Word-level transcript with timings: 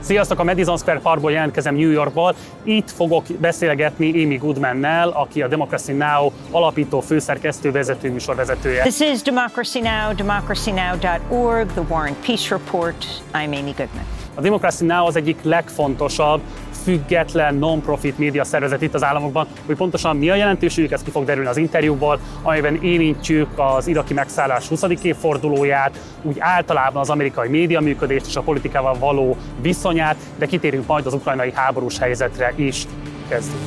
Sziasztok, 0.00 0.38
a 0.38 0.44
Madison 0.44 0.76
Square 0.76 1.00
Parkból 1.00 1.30
jelentkezem 1.30 1.74
New 1.74 1.90
Yorkból. 1.90 2.34
Itt 2.62 2.90
fogok 2.90 3.24
beszélgetni 3.40 4.24
Amy 4.24 4.36
Goodman-nel, 4.36 5.08
aki 5.08 5.42
a 5.42 5.48
Democracy 5.48 5.92
Now! 5.92 6.30
alapító 6.50 7.00
főszerkesztő 7.00 7.70
vezető 7.70 8.10
műsorvezetője. 8.10 8.82
This 8.82 9.00
is 9.00 9.22
Democracy 9.22 9.80
Now!, 9.80 10.14
democracynow.org, 10.14 11.66
the 11.72 11.84
War 11.88 12.06
and 12.06 12.16
Peace 12.26 12.56
Report. 12.56 13.04
I'm 13.32 13.58
Amy 13.58 13.74
Goodman. 13.76 14.04
A 14.34 14.40
Democracy 14.40 14.84
Now! 14.84 15.06
az 15.06 15.16
egyik 15.16 15.38
legfontosabb 15.42 16.40
független 16.84 17.54
non-profit 17.54 18.18
média 18.18 18.44
szervezet 18.44 18.82
itt 18.82 18.94
az 18.94 19.04
államokban, 19.04 19.46
hogy 19.66 19.76
pontosan 19.76 20.16
mi 20.16 20.30
a 20.30 20.34
jelentőségük, 20.34 20.92
ez 20.92 21.02
ki 21.02 21.10
fog 21.10 21.24
derülni 21.24 21.48
az 21.48 21.56
interjúból, 21.56 22.18
amiben 22.42 22.78
érintjük 22.82 23.48
az 23.56 23.86
iraki 23.86 24.14
megszállás 24.14 24.68
20. 24.68 24.82
évfordulóját, 25.02 25.98
úgy 26.22 26.36
általában 26.38 27.00
az 27.00 27.10
amerikai 27.10 27.48
média 27.48 27.80
működést 27.80 28.26
és 28.26 28.36
a 28.36 28.40
politikával 28.40 28.98
való 28.98 29.36
viszonyát, 29.60 30.16
de 30.38 30.46
kitérünk 30.46 30.86
majd 30.86 31.06
az 31.06 31.14
ukrajnai 31.14 31.52
háborús 31.54 31.98
helyzetre 31.98 32.52
is. 32.56 32.86
Kezdjük. 33.28 33.60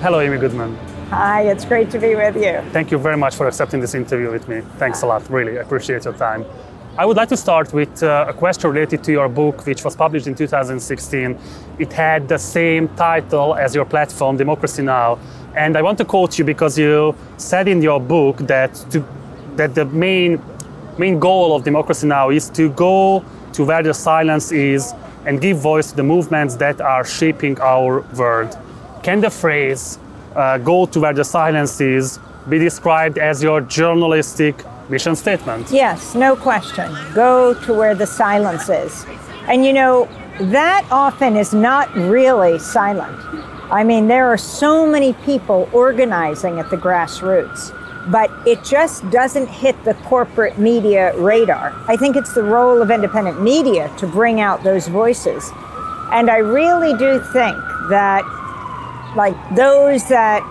Hello, 0.00 0.18
Amy 0.18 0.36
Goodman. 0.36 0.76
Hi, 1.10 1.50
it's 1.50 1.64
great 1.64 1.88
to 1.90 1.98
be 1.98 2.14
with 2.14 2.36
you. 2.36 2.60
Thank 2.72 2.90
you 2.90 3.00
very 3.00 3.16
much 3.16 3.34
for 3.34 3.46
accepting 3.46 3.82
this 3.82 3.94
interview 3.94 4.30
with 4.30 4.48
me. 4.48 4.62
Thanks 4.78 5.02
a 5.02 5.06
lot, 5.06 5.22
really. 5.30 5.56
I 5.56 5.60
appreciate 5.60 6.04
your 6.04 6.16
time. 6.16 6.44
I 6.98 7.04
would 7.04 7.18
like 7.18 7.28
to 7.28 7.36
start 7.36 7.74
with 7.74 8.02
uh, 8.02 8.24
a 8.26 8.32
question 8.32 8.70
related 8.70 9.04
to 9.04 9.12
your 9.12 9.28
book, 9.28 9.66
which 9.66 9.84
was 9.84 9.94
published 9.94 10.26
in 10.26 10.34
2016. 10.34 11.38
It 11.78 11.92
had 11.92 12.26
the 12.26 12.38
same 12.38 12.88
title 12.96 13.54
as 13.54 13.74
your 13.74 13.84
platform, 13.84 14.38
Democracy 14.38 14.82
Now! 14.82 15.18
And 15.54 15.76
I 15.76 15.82
want 15.82 15.98
to 15.98 16.06
quote 16.06 16.38
you 16.38 16.44
because 16.46 16.78
you 16.78 17.14
said 17.36 17.68
in 17.68 17.82
your 17.82 18.00
book 18.00 18.38
that, 18.46 18.74
to, 18.92 19.04
that 19.56 19.74
the 19.74 19.84
main, 19.84 20.40
main 20.96 21.18
goal 21.18 21.54
of 21.54 21.64
Democracy 21.64 22.06
Now! 22.06 22.30
is 22.30 22.48
to 22.50 22.70
go 22.70 23.22
to 23.52 23.64
where 23.66 23.82
the 23.82 23.92
silence 23.92 24.50
is 24.50 24.94
and 25.26 25.38
give 25.38 25.58
voice 25.58 25.90
to 25.90 25.96
the 25.96 26.02
movements 26.02 26.56
that 26.56 26.80
are 26.80 27.04
shaping 27.04 27.60
our 27.60 28.00
world. 28.16 28.56
Can 29.02 29.20
the 29.20 29.28
phrase 29.30 29.98
uh, 30.34 30.56
go 30.56 30.86
to 30.86 31.00
where 31.00 31.12
the 31.12 31.24
silence 31.24 31.78
is 31.78 32.18
be 32.48 32.58
described 32.58 33.18
as 33.18 33.42
your 33.42 33.60
journalistic 33.60 34.54
mission 34.88 35.16
statement. 35.16 35.70
Yes, 35.70 36.14
no 36.14 36.36
question. 36.36 36.94
Go 37.14 37.54
to 37.64 37.74
where 37.74 37.94
the 37.94 38.06
silence 38.06 38.68
is. 38.68 39.04
And 39.48 39.64
you 39.64 39.72
know, 39.72 40.08
that 40.40 40.86
often 40.90 41.36
is 41.36 41.54
not 41.54 41.94
really 41.94 42.58
silent. 42.58 43.18
I 43.70 43.82
mean, 43.82 44.06
there 44.06 44.28
are 44.28 44.38
so 44.38 44.86
many 44.86 45.12
people 45.12 45.68
organizing 45.72 46.60
at 46.60 46.70
the 46.70 46.76
grassroots, 46.76 47.72
but 48.12 48.30
it 48.46 48.62
just 48.62 49.08
doesn't 49.10 49.48
hit 49.48 49.82
the 49.84 49.94
corporate 49.94 50.58
media 50.58 51.18
radar. 51.18 51.74
I 51.88 51.96
think 51.96 52.14
it's 52.14 52.32
the 52.32 52.44
role 52.44 52.80
of 52.80 52.90
independent 52.90 53.42
media 53.42 53.92
to 53.98 54.06
bring 54.06 54.40
out 54.40 54.62
those 54.62 54.86
voices. 54.86 55.50
And 56.12 56.30
I 56.30 56.36
really 56.36 56.96
do 56.96 57.18
think 57.18 57.56
that, 57.90 58.22
like, 59.16 59.36
those 59.56 60.06
that 60.08 60.44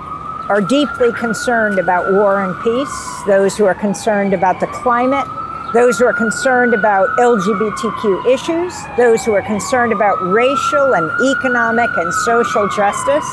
are 0.50 0.62
deeply 0.62 1.12
concerned 1.14 1.80
about 1.80 2.14
war 2.14 2.44
and 2.44 2.54
peace, 2.64 3.24
those 3.26 3.58
who 3.58 3.66
are 3.66 3.74
concerned 3.74 4.34
about 4.34 4.60
the 4.60 4.68
climate, 4.68 5.28
those 5.74 5.98
who 5.98 6.06
are 6.06 6.14
concerned 6.14 6.74
about 6.74 7.10
LGBTQ 7.18 8.32
issues, 8.32 8.74
those 8.96 9.26
who 9.26 9.34
are 9.34 9.42
concerned 9.42 9.92
about 9.92 10.22
racial 10.22 10.94
and 10.94 11.10
economic 11.22 11.90
and 11.98 12.14
social 12.14 12.70
justice, 12.70 13.26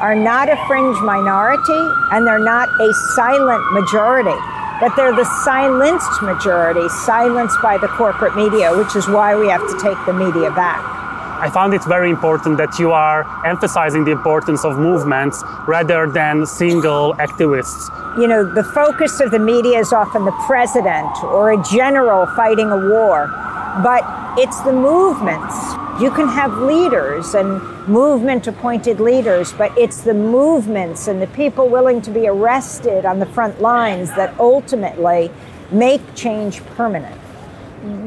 are 0.00 0.14
not 0.14 0.48
a 0.48 0.56
fringe 0.66 0.96
minority 1.00 1.92
and 2.12 2.26
they're 2.26 2.38
not 2.38 2.68
a 2.80 2.94
silent 3.14 3.62
majority, 3.72 4.36
but 4.80 4.94
they're 4.96 5.14
the 5.14 5.28
silenced 5.44 6.22
majority, 6.22 6.88
silenced 6.88 7.60
by 7.60 7.76
the 7.76 7.88
corporate 7.88 8.34
media, 8.36 8.74
which 8.76 8.96
is 8.96 9.06
why 9.08 9.36
we 9.36 9.48
have 9.48 9.60
to 9.60 9.78
take 9.82 9.98
the 10.06 10.12
media 10.12 10.50
back. 10.52 10.80
I 11.40 11.48
found 11.50 11.72
it 11.72 11.84
very 11.84 12.10
important 12.10 12.58
that 12.58 12.80
you 12.80 12.90
are 12.90 13.24
emphasizing 13.46 14.04
the 14.04 14.10
importance 14.10 14.64
of 14.64 14.76
movements 14.76 15.40
rather 15.68 16.10
than 16.10 16.44
single 16.44 17.14
activists. 17.14 17.86
You 18.18 18.26
know, 18.26 18.42
the 18.44 18.64
focus 18.64 19.20
of 19.20 19.30
the 19.30 19.38
media 19.38 19.78
is 19.78 19.92
often 19.92 20.24
the 20.24 20.36
president 20.48 21.22
or 21.22 21.52
a 21.52 21.62
general 21.62 22.26
fighting 22.34 22.72
a 22.72 22.76
war, 22.76 23.28
but 23.84 24.02
it's 24.36 24.60
the 24.62 24.72
movements. 24.72 25.54
You 26.02 26.10
can 26.10 26.26
have 26.26 26.58
leaders 26.58 27.34
and 27.34 27.62
movement 27.86 28.48
appointed 28.48 28.98
leaders, 28.98 29.52
but 29.52 29.70
it's 29.78 30.00
the 30.00 30.14
movements 30.14 31.06
and 31.06 31.22
the 31.22 31.28
people 31.28 31.68
willing 31.68 32.02
to 32.02 32.10
be 32.10 32.26
arrested 32.26 33.06
on 33.06 33.20
the 33.20 33.26
front 33.26 33.60
lines 33.60 34.08
that 34.16 34.36
ultimately 34.40 35.30
make 35.70 36.02
change 36.16 36.64
permanent 36.76 37.20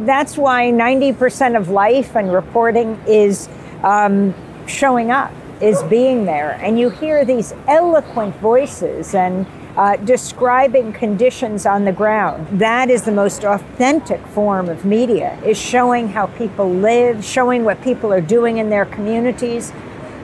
that's 0.05 0.37
why 0.37 0.65
90% 0.71 1.57
of 1.57 1.69
life 1.69 2.15
and 2.15 2.31
reporting 2.31 2.99
is 3.07 3.47
um, 3.83 4.33
showing 4.67 5.11
up, 5.11 5.31
is 5.61 5.81
being 5.83 6.25
there. 6.25 6.59
And 6.61 6.79
you 6.79 6.89
hear 6.89 7.23
these 7.25 7.53
eloquent 7.67 8.35
voices 8.37 9.15
and 9.15 9.45
uh, 9.77 9.95
describing 9.97 10.91
conditions 10.91 11.65
on 11.65 11.85
the 11.85 11.91
ground. 11.91 12.59
That 12.59 12.89
is 12.89 13.03
the 13.03 13.11
most 13.11 13.43
authentic 13.43 14.25
form 14.27 14.67
of 14.69 14.83
media, 14.83 15.39
is 15.45 15.57
showing 15.57 16.09
how 16.09 16.27
people 16.27 16.69
live, 16.69 17.23
showing 17.23 17.63
what 17.63 17.81
people 17.81 18.11
are 18.11 18.21
doing 18.21 18.57
in 18.57 18.69
their 18.69 18.85
communities. 18.85 19.71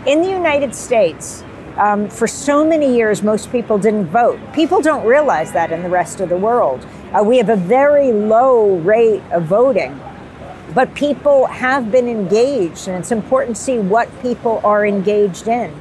In 0.05 0.21
the 0.21 0.29
United 0.29 0.75
States, 0.75 1.43
um, 1.77 2.09
for 2.09 2.27
so 2.27 2.65
many 2.65 2.95
years, 2.95 3.21
most 3.21 3.51
people 3.51 3.77
didn't 3.77 4.07
vote. 4.07 4.39
People 4.53 4.81
don't 4.81 5.05
realize 5.05 5.51
that 5.53 5.71
in 5.71 5.83
the 5.83 5.89
rest 5.89 6.19
of 6.19 6.29
the 6.29 6.37
world. 6.37 6.85
Uh, 7.13 7.23
we 7.23 7.38
have 7.38 7.47
a 7.47 7.56
very 7.56 8.12
low 8.12 8.75
rate 8.79 9.23
of 9.31 9.44
voting, 9.44 9.97
but 10.75 10.94
people 10.94 11.45
have 11.45 11.90
been 11.90 12.09
engaged, 12.09 12.90
and 12.90 12.97
it's 12.97 13.13
important 13.13 13.56
to 13.56 13.62
see 13.62 13.79
what 13.79 14.09
people 14.22 14.59
are 14.63 14.85
engaged 14.85 15.47
in. 15.47 15.73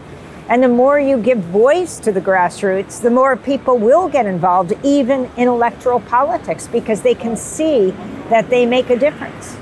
And 0.49 0.63
the 0.63 0.69
more 0.69 1.01
you 1.01 1.19
give 1.19 1.39
voice 1.39 1.99
to 2.01 2.13
the 2.13 2.21
grassroots, 2.21 3.03
the 3.03 3.11
more 3.11 3.37
people 3.37 3.77
will 3.77 4.09
get 4.09 4.27
involved, 4.27 4.73
even 4.85 5.29
in 5.37 5.49
electoral 5.49 5.99
politics, 5.99 6.69
because 6.69 7.03
they 7.03 7.17
can 7.17 7.37
see 7.37 7.91
that 8.31 8.49
they 8.49 8.65
make 8.65 8.89
a 8.91 8.97
difference. 8.97 9.57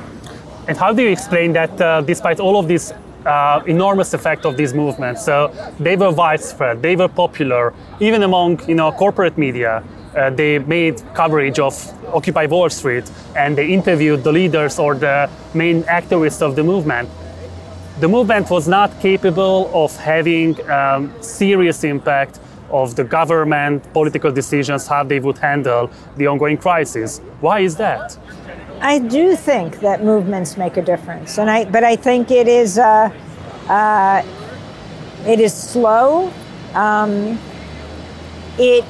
And 0.69 0.77
how 0.77 0.93
do 0.93 1.03
you 1.03 1.09
explain 1.09 1.55
that, 1.55 1.81
uh, 1.81 2.03
despite 2.03 2.41
all 2.41 2.59
of 2.59 2.69
this 2.69 2.93
uh, 3.25 3.63
enormous 3.67 4.13
effect 4.13 4.45
of 4.45 4.59
these 4.59 4.75
movements. 4.75 5.25
So 5.25 5.51
they 5.81 5.97
were 5.97 6.11
widespread, 6.11 6.83
they 6.83 6.95
were 6.95 7.09
popular, 7.09 7.73
even 7.99 8.23
among 8.23 8.61
you 8.69 8.75
know 8.75 8.93
corporate 8.93 9.39
media 9.39 9.83
uh, 10.17 10.31
they 10.31 10.59
made 10.61 11.03
coverage 11.15 11.59
of 11.59 11.75
Occupy 12.15 12.47
Wall 12.47 12.71
Street 12.71 13.11
and 13.37 13.57
they 13.57 13.69
interviewed 13.69 14.23
the 14.23 14.33
leaders 14.33 14.79
or 14.79 14.95
the 14.95 15.29
main 15.55 15.83
activists 15.85 16.43
of 16.43 16.57
the 16.57 16.63
movement. 16.63 17.09
The 18.01 18.09
movement 18.09 18.51
was 18.51 18.67
not 18.67 19.01
capable 19.01 19.71
of 19.73 19.97
having 19.97 20.59
um, 20.71 21.13
serious 21.23 21.85
impact 21.85 22.41
of 22.71 22.97
the 22.97 23.05
government 23.05 23.93
political 23.93 24.33
decisions 24.33 24.87
how 24.87 25.05
they 25.05 25.21
would 25.21 25.39
handle 25.39 25.91
the 26.17 26.27
ongoing 26.27 26.57
crisis. 26.57 27.21
Why 27.41 27.61
is 27.61 27.77
that? 27.77 28.19
I 28.81 28.99
do 28.99 29.37
think 29.37 29.81
that 29.81 30.03
movements 30.03 30.57
make 30.57 30.77
a 30.77 30.83
difference, 30.83 31.39
and 31.39 31.49
I 31.49 31.65
but 31.65 31.85
I 31.85 31.97
think 31.97 32.31
it 32.31 32.49
is 32.49 32.79
uh, 32.79 33.11
uh, 33.69 34.23
it 35.27 35.41
is 35.41 35.55
slow. 35.55 36.33
Um, 36.75 37.39
it 38.59 38.85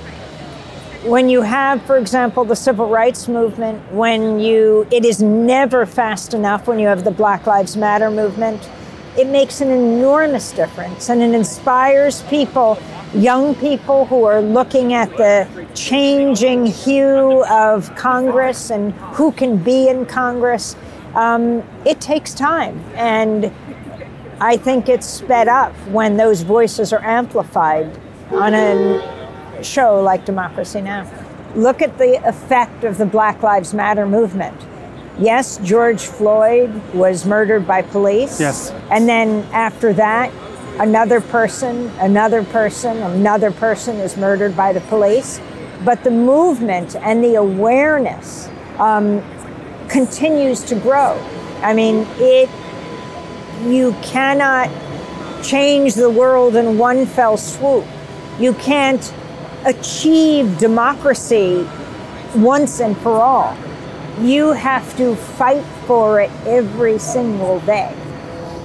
when 1.05 1.29
you 1.29 1.43
have, 1.43 1.83
for 1.83 1.99
example, 1.99 2.45
the 2.45 2.57
civil 2.57 2.89
rights 2.89 3.29
movement, 3.29 3.93
when 3.93 4.41
you, 4.41 4.87
it 4.91 5.05
is 5.05 5.23
never 5.23 5.85
fast 5.85 6.33
enough 6.33 6.67
when 6.67 6.79
you 6.79 6.87
have 6.87 7.05
the 7.05 7.11
Black 7.11 7.47
Lives 7.47 7.77
Matter 7.77 8.11
movement, 8.11 8.71
it 9.19 9.27
makes 9.27 9.61
an 9.61 9.71
enormous 9.71 10.51
difference 10.53 11.11
and 11.11 11.21
it 11.21 11.35
inspires 11.35 12.23
people, 12.23 12.79
young 13.13 13.55
people 13.57 14.07
who 14.07 14.25
are 14.25 14.41
looking 14.41 14.95
at 14.95 15.11
the 15.19 15.47
changing 15.75 16.67
hue 16.67 17.45
of 17.45 17.95
Congress 17.97 18.71
and 18.71 18.93
who 19.13 19.31
can 19.31 19.59
be 19.59 19.89
in 19.89 20.07
Congress. 20.07 20.75
Um, 21.15 21.63
it 21.85 22.01
takes 22.01 22.33
time. 22.33 22.83
And 22.95 23.53
I 24.41 24.57
think 24.57 24.89
it's 24.89 25.07
sped 25.07 25.49
up 25.49 25.75
when 25.89 26.17
those 26.17 26.41
voices 26.41 26.95
are 26.95 27.05
amplified 27.05 28.01
on 28.31 28.55
a 28.55 29.24
show 29.63 30.01
like 30.01 30.25
Democracy 30.25 30.81
Now! 30.81 31.11
Look 31.55 31.83
at 31.83 31.99
the 31.99 32.27
effect 32.27 32.83
of 32.85 32.99
the 32.99 33.07
Black 33.07 33.43
Lives 33.43 33.73
Matter 33.73 34.07
movement. 34.07 34.61
Yes, 35.19 35.59
George 35.59 36.03
Floyd 36.03 36.73
was 36.93 37.25
murdered 37.25 37.67
by 37.67 37.83
police. 37.83 38.41
Yes. 38.41 38.73
And 38.91 39.09
then 39.09 39.45
after 39.53 39.93
that, 39.93 40.33
another 40.81 41.21
person, 41.21 41.89
another 42.01 42.43
person, 42.43 42.97
another 42.97 43.53
person 43.53 43.97
is 43.97 44.17
murdered 44.17 44.57
by 44.57 44.73
the 44.73 44.81
police. 44.83 45.41
But 45.85 46.03
the 46.03 46.11
movement 46.11 46.97
and 46.97 47.23
the 47.23 47.37
awareness 47.37 48.49
um, 48.79 49.23
continues 49.89 50.65
to 50.65 50.75
grow. 50.75 51.17
I 51.63 51.75
mean, 51.75 52.07
it, 52.19 52.49
you 53.67 53.93
cannot 54.03 54.69
change 55.45 55.95
the 55.95 56.11
world 56.11 56.57
in 56.57 56.79
one 56.79 57.07
fell 57.07 57.37
swoop. 57.37 57.85
You 58.41 58.55
can't 58.55 59.15
achieve 59.65 60.59
democracy 60.59 61.67
once 62.35 62.81
and 62.81 62.97
for 62.99 63.13
all. 63.13 63.57
you 64.21 64.53
have 64.53 64.97
to 64.97 65.17
fight 65.17 65.65
for 65.87 66.21
it 66.21 66.31
every 66.47 66.99
single 66.99 67.59
day. 67.61 67.93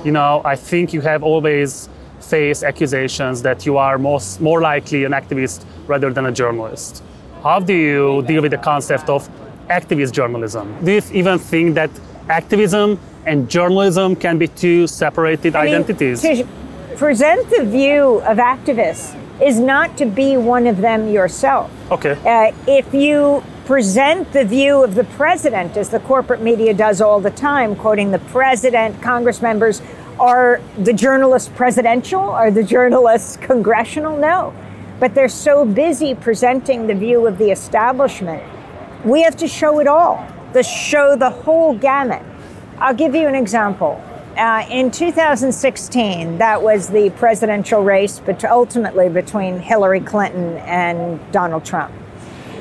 You 0.03 0.11
know, 0.11 0.43
I 0.45 0.55
think 0.55 0.93
you 0.93 1.01
have 1.01 1.23
always 1.23 1.89
faced 2.19 2.63
accusations 2.63 3.41
that 3.41 3.65
you 3.65 3.77
are 3.77 3.97
most, 3.97 4.39
more 4.41 4.61
likely 4.61 5.05
an 5.05 5.11
activist 5.11 5.65
rather 5.87 6.13
than 6.13 6.27
a 6.27 6.31
journalist. 6.31 7.01
How 7.41 7.59
do 7.59 7.73
you 7.73 8.21
deal 8.27 8.43
with 8.43 8.51
the 8.51 8.59
concept 8.59 9.09
of 9.09 9.27
activist 9.69 10.11
journalism? 10.11 10.75
Do 10.83 10.91
you 10.91 11.01
even 11.13 11.39
think 11.39 11.73
that 11.75 11.89
activism 12.29 12.99
and 13.25 13.49
journalism 13.49 14.15
can 14.15 14.37
be 14.37 14.47
two 14.49 14.85
separated 14.85 15.55
I 15.55 15.65
mean, 15.65 15.73
identities? 15.73 16.21
To 16.21 16.47
present 16.95 17.49
the 17.49 17.65
view 17.65 18.21
of 18.21 18.37
activists 18.37 19.15
is 19.41 19.59
not 19.59 19.97
to 19.97 20.05
be 20.05 20.37
one 20.37 20.67
of 20.67 20.77
them 20.77 21.09
yourself. 21.09 21.71
Okay. 21.91 22.11
Uh, 22.25 22.53
if 22.67 22.93
you 22.93 23.43
present 23.65 24.31
the 24.33 24.43
view 24.43 24.83
of 24.83 24.95
the 24.95 25.03
president, 25.03 25.77
as 25.77 25.89
the 25.89 25.99
corporate 25.99 26.41
media 26.41 26.73
does 26.73 27.01
all 27.01 27.19
the 27.19 27.31
time, 27.31 27.75
quoting 27.75 28.11
the 28.11 28.19
president, 28.19 29.01
Congress 29.01 29.41
members, 29.41 29.81
are 30.19 30.59
the 30.77 30.91
journalists 30.91 31.49
presidential? 31.55 32.19
Are 32.19 32.51
the 32.51 32.63
journalists 32.63 33.37
congressional? 33.41 34.17
No. 34.17 34.53
But 34.99 35.15
they're 35.15 35.29
so 35.29 35.65
busy 35.65 36.13
presenting 36.13 36.87
the 36.87 36.95
view 36.95 37.25
of 37.25 37.37
the 37.37 37.51
establishment. 37.51 38.43
We 39.05 39.21
have 39.21 39.37
to 39.37 39.47
show 39.47 39.79
it 39.79 39.87
all, 39.87 40.27
to 40.53 40.61
show 40.61 41.15
the 41.15 41.29
whole 41.29 41.73
gamut. 41.73 42.21
I'll 42.79 42.93
give 42.93 43.15
you 43.15 43.27
an 43.27 43.35
example. 43.35 44.03
Uh, 44.39 44.65
in 44.69 44.89
2016, 44.89 46.37
that 46.37 46.63
was 46.63 46.87
the 46.87 47.09
presidential 47.17 47.83
race, 47.83 48.21
but 48.21 48.41
ultimately 48.45 49.09
between 49.09 49.59
Hillary 49.59 49.99
Clinton 49.99 50.55
and 50.59 51.19
Donald 51.33 51.65
Trump. 51.65 51.93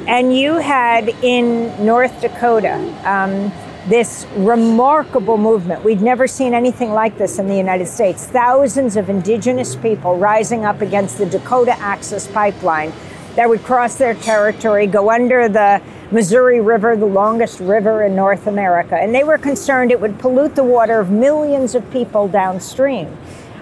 And 0.08 0.36
you 0.36 0.54
had 0.54 1.08
in 1.22 1.86
North 1.86 2.20
Dakota 2.20 2.74
um, 3.04 3.52
this 3.88 4.26
remarkable 4.34 5.38
movement. 5.38 5.84
We'd 5.84 6.02
never 6.02 6.26
seen 6.26 6.52
anything 6.52 6.90
like 6.90 7.16
this 7.16 7.38
in 7.38 7.46
the 7.46 7.56
United 7.56 7.86
States. 7.86 8.26
Thousands 8.26 8.96
of 8.96 9.08
indigenous 9.08 9.76
people 9.76 10.18
rising 10.18 10.64
up 10.64 10.80
against 10.80 11.18
the 11.18 11.26
Dakota 11.26 11.78
Access 11.78 12.26
Pipeline 12.26 12.92
that 13.36 13.48
would 13.48 13.62
cross 13.62 13.94
their 13.94 14.14
territory, 14.14 14.88
go 14.88 15.12
under 15.12 15.48
the 15.48 15.80
Missouri 16.10 16.60
River, 16.60 16.96
the 16.96 17.06
longest 17.06 17.60
river 17.60 18.04
in 18.04 18.16
North 18.16 18.46
America. 18.46 18.96
And 18.96 19.14
they 19.14 19.24
were 19.24 19.38
concerned 19.38 19.90
it 19.90 20.00
would 20.00 20.18
pollute 20.18 20.54
the 20.54 20.64
water 20.64 21.00
of 21.00 21.10
millions 21.10 21.74
of 21.74 21.88
people 21.90 22.28
downstream. 22.28 23.14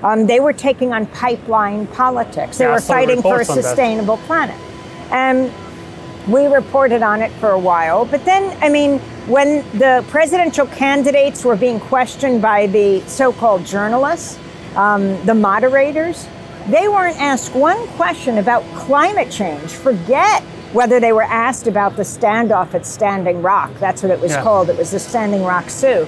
Um, 0.02 0.26
they 0.26 0.40
were 0.40 0.52
taking 0.52 0.92
on 0.92 1.06
pipeline 1.06 1.86
politics. 1.88 2.58
They 2.58 2.64
Yeah, 2.66 2.74
were 2.74 2.80
fighting 2.80 3.22
for 3.22 3.40
a 3.40 3.44
that. 3.44 3.46
sustainable 3.46 4.18
planet. 4.18 4.56
And 5.10 5.50
we 6.28 6.46
reported 6.46 7.02
on 7.02 7.22
it 7.22 7.32
for 7.32 7.50
a 7.50 7.58
while. 7.58 8.04
But 8.04 8.24
then, 8.24 8.56
I 8.62 8.68
mean, 8.68 8.98
when 9.26 9.64
the 9.78 10.04
presidential 10.08 10.66
candidates 10.66 11.44
were 11.44 11.56
being 11.56 11.80
questioned 11.80 12.42
by 12.42 12.66
the 12.68 13.00
so 13.06 13.32
called 13.32 13.64
journalists, 13.64 14.38
um, 14.76 15.24
the 15.24 15.34
moderators, 15.34 16.26
they 16.68 16.88
weren't 16.88 17.18
asked 17.20 17.54
one 17.54 17.86
question 17.90 18.38
about 18.38 18.62
climate 18.74 19.30
change. 19.30 19.70
Forget 19.70 20.42
whether 20.72 21.00
they 21.00 21.12
were 21.12 21.22
asked 21.22 21.66
about 21.66 21.96
the 21.96 22.02
standoff 22.02 22.74
at 22.74 22.84
Standing 22.84 23.42
Rock. 23.42 23.70
That's 23.80 24.02
what 24.02 24.10
it 24.10 24.20
was 24.20 24.32
Yeah. 24.32 24.42
called. 24.42 24.68
It 24.68 24.76
was 24.76 24.90
the 24.90 24.98
Standing 24.98 25.44
Rock 25.44 25.70
Sioux 25.70 26.06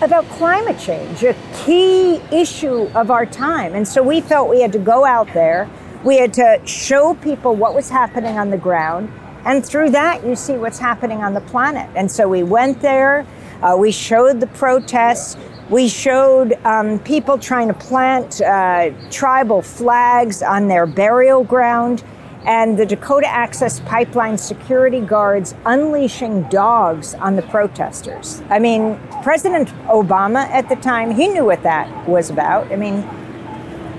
about 0.00 0.28
climate 0.30 0.78
change, 0.78 1.24
a 1.24 1.34
key 1.54 2.20
issue 2.30 2.88
of 2.94 3.10
our 3.10 3.26
time. 3.26 3.74
And 3.74 3.86
so 3.86 4.02
we 4.02 4.20
felt 4.20 4.48
we 4.48 4.62
had 4.62 4.72
to 4.72 4.78
go 4.78 5.04
out 5.04 5.28
there, 5.34 5.68
we 6.04 6.18
had 6.18 6.32
to 6.34 6.60
show 6.64 7.14
people 7.14 7.54
what 7.56 7.74
was 7.74 7.90
happening 7.90 8.38
on 8.38 8.50
the 8.50 8.56
ground, 8.56 9.10
and 9.44 9.64
through 9.64 9.90
that, 9.90 10.24
you 10.24 10.36
see 10.36 10.54
what's 10.54 10.78
happening 10.78 11.24
on 11.24 11.34
the 11.34 11.40
planet. 11.40 11.88
And 11.96 12.10
so 12.10 12.28
we 12.28 12.42
went 12.44 12.80
there, 12.80 13.26
uh, 13.62 13.76
we 13.76 13.90
showed 13.90 14.40
the 14.40 14.46
protests. 14.48 15.36
We 15.68 15.88
showed 15.88 16.56
um, 16.64 16.98
people 17.00 17.36
trying 17.36 17.68
to 17.68 17.74
plant 17.74 18.40
uh, 18.40 18.90
tribal 19.10 19.60
flags 19.60 20.42
on 20.42 20.68
their 20.68 20.86
burial 20.86 21.44
ground 21.44 22.02
and 22.48 22.78
the 22.78 22.86
Dakota 22.86 23.26
Access 23.26 23.80
Pipeline 23.80 24.38
security 24.38 25.00
guards 25.00 25.54
unleashing 25.66 26.44
dogs 26.44 27.12
on 27.14 27.36
the 27.36 27.42
protesters. 27.42 28.40
I 28.48 28.58
mean, 28.58 28.98
President 29.22 29.68
Obama 29.88 30.48
at 30.48 30.66
the 30.70 30.76
time, 30.76 31.10
he 31.10 31.28
knew 31.28 31.44
what 31.44 31.62
that 31.64 32.08
was 32.08 32.30
about. 32.30 32.72
I 32.72 32.76
mean, 32.76 33.06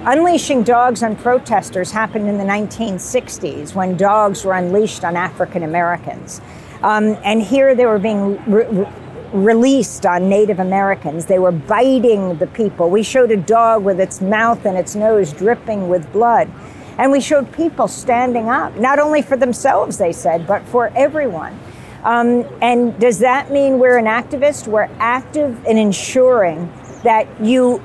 unleashing 0.03 0.63
dogs 0.63 1.03
on 1.03 1.15
protesters 1.15 1.91
happened 1.91 2.27
in 2.27 2.39
the 2.39 2.43
1960s 2.43 3.75
when 3.75 3.95
dogs 3.95 4.43
were 4.43 4.53
unleashed 4.53 5.05
on 5.05 5.15
African 5.15 5.61
Americans. 5.61 6.41
Um, 6.81 7.19
and 7.23 7.43
here 7.43 7.75
they 7.75 7.85
were 7.85 7.99
being 7.99 8.43
re- 8.51 8.65
re- 8.65 8.91
released 9.31 10.07
on 10.07 10.27
Native 10.27 10.59
Americans. 10.59 11.27
They 11.27 11.37
were 11.37 11.51
biting 11.51 12.39
the 12.39 12.47
people. 12.47 12.89
We 12.89 13.03
showed 13.03 13.29
a 13.29 13.37
dog 13.37 13.83
with 13.83 13.99
its 13.99 14.21
mouth 14.21 14.65
and 14.65 14.75
its 14.75 14.95
nose 14.95 15.33
dripping 15.33 15.87
with 15.87 16.11
blood. 16.11 16.49
And 16.99 17.13
we 17.13 17.21
showed 17.21 17.51
people 17.53 17.87
standing 17.87 18.49
up, 18.49 18.75
not 18.75 18.99
only 18.99 19.21
for 19.21 19.37
themselves, 19.37 19.97
they 19.97 20.11
said, 20.11 20.45
but 20.45 20.63
for 20.67 20.91
everyone. 20.97 21.57
Um, 22.03 22.45
and 22.61 22.97
does 22.99 23.19
that 23.19 23.51
mean 23.51 23.79
we're 23.79 23.97
an 23.97 24.05
activist? 24.05 24.67
We're 24.67 24.89
active 24.99 25.65
in 25.65 25.77
ensuring 25.77 26.71
that 27.03 27.25
you 27.41 27.81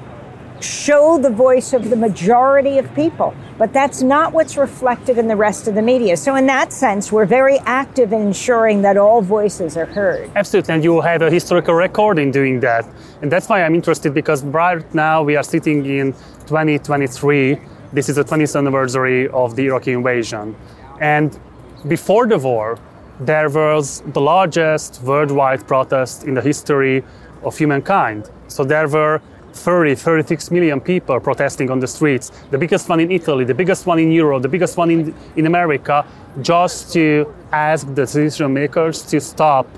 show 0.61 1.19
the 1.19 1.31
voice 1.31 1.73
of 1.73 1.91
the 1.91 1.97
majority 1.97 2.79
of 2.79 2.93
people. 2.95 3.35
But 3.57 3.73
that's 3.73 4.03
not 4.03 4.33
what's 4.33 4.57
reflected 4.57 5.17
in 5.17 5.29
the 5.29 5.37
rest 5.37 5.69
of 5.69 5.77
the 5.77 5.83
media. 5.83 6.17
So, 6.17 6.35
in 6.35 6.47
that 6.47 6.73
sense, 6.73 7.13
we're 7.13 7.27
very 7.27 7.59
active 7.61 8.13
in 8.13 8.23
ensuring 8.23 8.83
that 8.83 8.97
all 8.97 9.23
voices 9.23 9.77
are 9.77 9.87
heard. 9.87 10.29
Absolutely, 10.35 10.75
and 10.75 10.83
you 10.83 11.01
have 11.01 11.23
a 11.23 11.31
historical 11.31 11.75
record 11.75 12.19
in 12.19 12.33
doing 12.33 12.59
that. 12.61 12.85
And 13.23 13.31
that's 13.31 13.49
why 13.49 13.63
I'm 13.63 13.77
interested 13.77 14.13
because 14.13 14.43
right 14.43 14.93
now 14.93 15.23
we 15.23 15.37
are 15.37 15.45
sitting 15.45 15.87
in 15.87 16.13
2023. 16.47 17.61
This 17.95 18.09
is 18.09 18.17
the 18.17 18.25
20th 18.25 18.59
anniversary 18.59 19.29
of 19.29 19.55
the 19.55 19.67
Iraqi 19.67 19.93
invasion. 19.93 20.57
And 21.01 21.39
before 21.87 22.27
the 22.27 22.39
war, 22.39 22.77
there 23.21 23.49
was 23.49 24.03
the 24.07 24.21
largest 24.21 25.01
worldwide 25.03 25.65
protest 25.69 26.25
in 26.25 26.35
the 26.35 26.43
history 26.43 27.05
of 27.45 27.57
humankind. 27.57 28.29
So 28.49 28.65
there 28.65 28.89
were 28.89 29.23
30, 29.53 29.95
36 29.95 30.51
million 30.51 30.81
people 30.81 31.21
protesting 31.21 31.71
on 31.71 31.79
the 31.79 31.87
streets, 31.87 32.33
the 32.51 32.59
biggest 32.59 32.89
one 32.89 32.99
in 32.99 33.13
Italy, 33.13 33.45
the 33.45 33.55
biggest 33.55 33.87
one 33.87 34.01
in 34.01 34.11
Europe, 34.11 34.43
the 34.43 34.49
biggest 34.49 34.77
one 34.77 34.91
in, 34.91 35.15
in 35.37 35.47
America, 35.47 36.05
just 36.43 36.93
to 36.95 37.33
ask 37.53 37.87
the 37.87 37.95
decision 37.95 38.53
makers 38.53 39.03
to 39.03 39.21
stop 39.21 39.69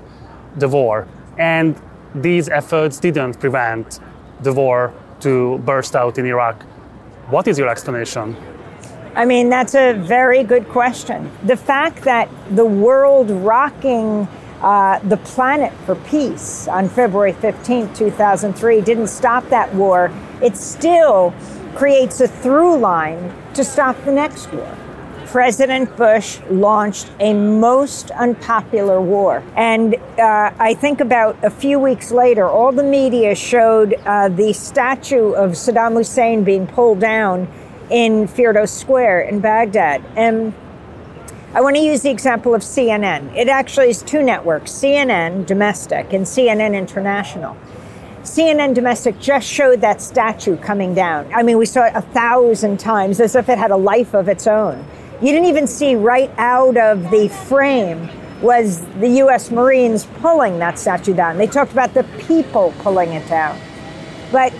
the 0.55 0.67
war. 0.67 1.07
And 1.37 1.79
these 2.15 2.49
efforts 2.49 2.99
didn't 2.99 3.39
prevent 3.39 3.99
the 4.41 4.53
war 4.53 4.91
to 5.19 5.59
burst 5.59 5.95
out 5.95 6.17
in 6.17 6.25
Iraq. 6.25 6.65
What 7.29 7.45
is 7.49 7.59
your 7.59 7.67
explanation? 7.67 8.37
I 9.13 9.25
mean, 9.25 9.49
that's 9.49 9.75
a 9.75 9.93
very 9.93 10.43
good 10.45 10.69
question. 10.69 11.29
The 11.43 11.57
fact 11.57 12.03
that 12.03 12.29
the 12.51 12.63
world 12.63 13.29
rocking 13.29 14.29
uh, 14.61 14.99
the 14.99 15.17
planet 15.17 15.73
for 15.85 15.95
peace 15.95 16.69
on 16.69 16.87
February 16.87 17.33
15, 17.33 17.93
2003, 17.93 18.79
didn't 18.79 19.07
stop 19.07 19.47
that 19.49 19.73
war, 19.75 20.09
it 20.41 20.55
still 20.55 21.33
creates 21.75 22.21
a 22.21 22.29
through 22.29 22.77
line 22.77 23.33
to 23.55 23.63
stop 23.65 24.01
the 24.05 24.11
next 24.11 24.49
war. 24.53 24.77
President 25.27 25.93
Bush 25.97 26.39
launched 26.49 27.11
a 27.19 27.33
most 27.33 28.11
unpopular 28.11 29.01
war. 29.01 29.43
And 29.57 29.95
uh, 30.17 30.53
I 30.57 30.73
think 30.73 31.01
about 31.01 31.37
a 31.43 31.49
few 31.49 31.79
weeks 31.79 32.11
later, 32.11 32.47
all 32.47 32.71
the 32.71 32.83
media 32.83 33.35
showed 33.35 33.93
uh, 34.05 34.29
the 34.29 34.53
statue 34.53 35.33
of 35.33 35.51
Saddam 35.51 35.95
Hussein 35.95 36.45
being 36.45 36.65
pulled 36.65 37.01
down 37.01 37.49
in 37.89 38.25
Firdos 38.27 38.69
Square 38.69 39.23
in 39.23 39.41
Baghdad. 39.41 40.01
And 40.15 40.53
I 41.53 41.59
want 41.59 41.75
to 41.75 41.81
use 41.81 42.03
the 42.03 42.09
example 42.09 42.55
of 42.55 42.61
CNN. 42.61 43.35
It 43.35 43.49
actually 43.49 43.89
is 43.89 44.01
two 44.01 44.23
networks 44.23 44.71
CNN 44.71 45.45
domestic 45.45 46.13
and 46.13 46.25
CNN 46.25 46.73
international. 46.73 47.57
CNN 48.21 48.73
domestic 48.73 49.19
just 49.19 49.45
showed 49.45 49.81
that 49.81 50.01
statue 50.01 50.55
coming 50.55 50.93
down. 50.93 51.29
I 51.33 51.43
mean, 51.43 51.57
we 51.57 51.65
saw 51.65 51.85
it 51.85 51.93
a 51.95 52.01
thousand 52.01 52.79
times 52.79 53.19
as 53.19 53.35
if 53.35 53.49
it 53.49 53.57
had 53.57 53.71
a 53.71 53.77
life 53.77 54.13
of 54.13 54.29
its 54.29 54.47
own. 54.47 54.85
You 55.19 55.31
didn't 55.31 55.47
even 55.47 55.65
see 55.65 55.95
right 55.95 56.31
out 56.37 56.77
of 56.77 57.09
the 57.09 57.27
frame 57.27 58.07
was 58.39 58.85
the 58.99 59.09
US 59.23 59.49
Marines 59.49 60.05
pulling 60.21 60.59
that 60.59 60.77
statue 60.77 61.15
down. 61.15 61.37
They 61.37 61.47
talked 61.47 61.71
about 61.71 61.95
the 61.95 62.03
people 62.27 62.71
pulling 62.79 63.13
it 63.13 63.27
down. 63.27 63.59
But 64.31 64.53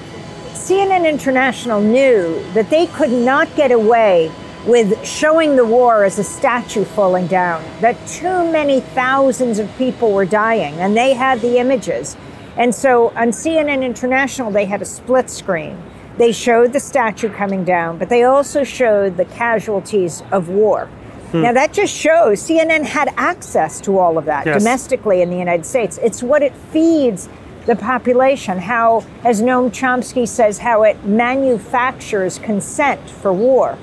CNN 0.53 1.07
International 1.07 1.79
knew 1.79 2.43
that 2.53 2.71
they 2.71 2.87
could 2.87 3.11
not 3.11 3.55
get 3.55 3.71
away 3.71 4.31
with 4.65 5.05
showing 5.05 5.55
the 5.55 5.63
war 5.63 6.03
as 6.03 6.17
a 6.17 6.23
statue 6.23 6.83
falling 6.83 7.27
down, 7.27 7.63
that 7.79 7.95
too 8.07 8.51
many 8.51 8.81
thousands 8.81 9.59
of 9.59 9.77
people 9.77 10.11
were 10.11 10.25
dying, 10.25 10.73
and 10.79 10.97
they 10.97 11.13
had 11.13 11.39
the 11.41 11.57
images. 11.59 12.17
And 12.57 12.73
so 12.73 13.09
on 13.09 13.29
CNN 13.29 13.83
International, 13.83 14.51
they 14.51 14.65
had 14.65 14.81
a 14.81 14.85
split 14.85 15.29
screen. 15.29 15.77
They 16.17 16.31
showed 16.31 16.73
the 16.73 16.79
statue 16.79 17.29
coming 17.29 17.63
down, 17.63 17.97
but 17.97 18.09
they 18.09 18.23
also 18.23 18.63
showed 18.63 19.17
the 19.17 19.25
casualties 19.25 20.23
of 20.31 20.49
war. 20.49 20.89
Hmm. 21.31 21.41
Now, 21.41 21.53
that 21.53 21.73
just 21.73 21.93
shows 21.93 22.41
CNN 22.41 22.83
had 22.83 23.13
access 23.17 23.81
to 23.81 23.99
all 23.99 24.17
of 24.17 24.25
that 24.25 24.45
yes. 24.45 24.57
domestically 24.57 25.21
in 25.21 25.29
the 25.29 25.37
United 25.37 25.65
States. 25.65 25.99
It's 26.01 26.23
what 26.23 26.41
it 26.41 26.55
feeds 26.71 27.29
the 27.65 27.75
population, 27.75 28.57
how, 28.57 29.03
as 29.25 29.41
Noam 29.41 29.69
Chomsky 29.69 30.25
says, 30.27 30.57
how 30.57 30.83
it 30.83 31.03
manufactures 31.03 32.39
consent 32.39 33.09
for 33.09 33.33
war. 33.33 33.77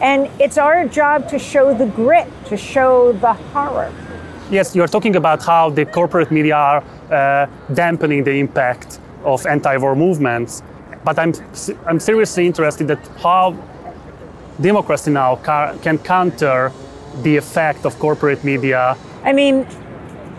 And 0.00 0.30
it's 0.40 0.56
our 0.58 0.86
job 0.88 1.28
to 1.28 1.38
show 1.38 1.74
the 1.74 1.86
grit, 1.86 2.26
to 2.46 2.56
show 2.56 3.12
the 3.12 3.34
horror. 3.34 3.92
Yes, 4.50 4.74
you're 4.74 4.88
talking 4.88 5.16
about 5.16 5.42
how 5.42 5.70
the 5.70 5.84
corporate 5.84 6.30
media 6.30 6.56
are 6.56 6.84
uh, 7.10 7.46
dampening 7.74 8.24
the 8.24 8.32
impact 8.32 9.00
of 9.24 9.44
anti-war 9.46 9.94
movements, 9.94 10.62
but 11.06 11.18
I'm 11.20 11.32
I'm 11.86 12.00
seriously 12.00 12.44
interested 12.46 12.88
that 12.88 13.06
how 13.22 13.54
democracy 14.60 15.12
now 15.12 15.36
can 15.84 15.98
counter 15.98 16.72
the 17.22 17.36
effect 17.36 17.86
of 17.86 17.96
corporate 17.98 18.42
media. 18.42 18.96
I 19.22 19.32
mean, 19.32 19.66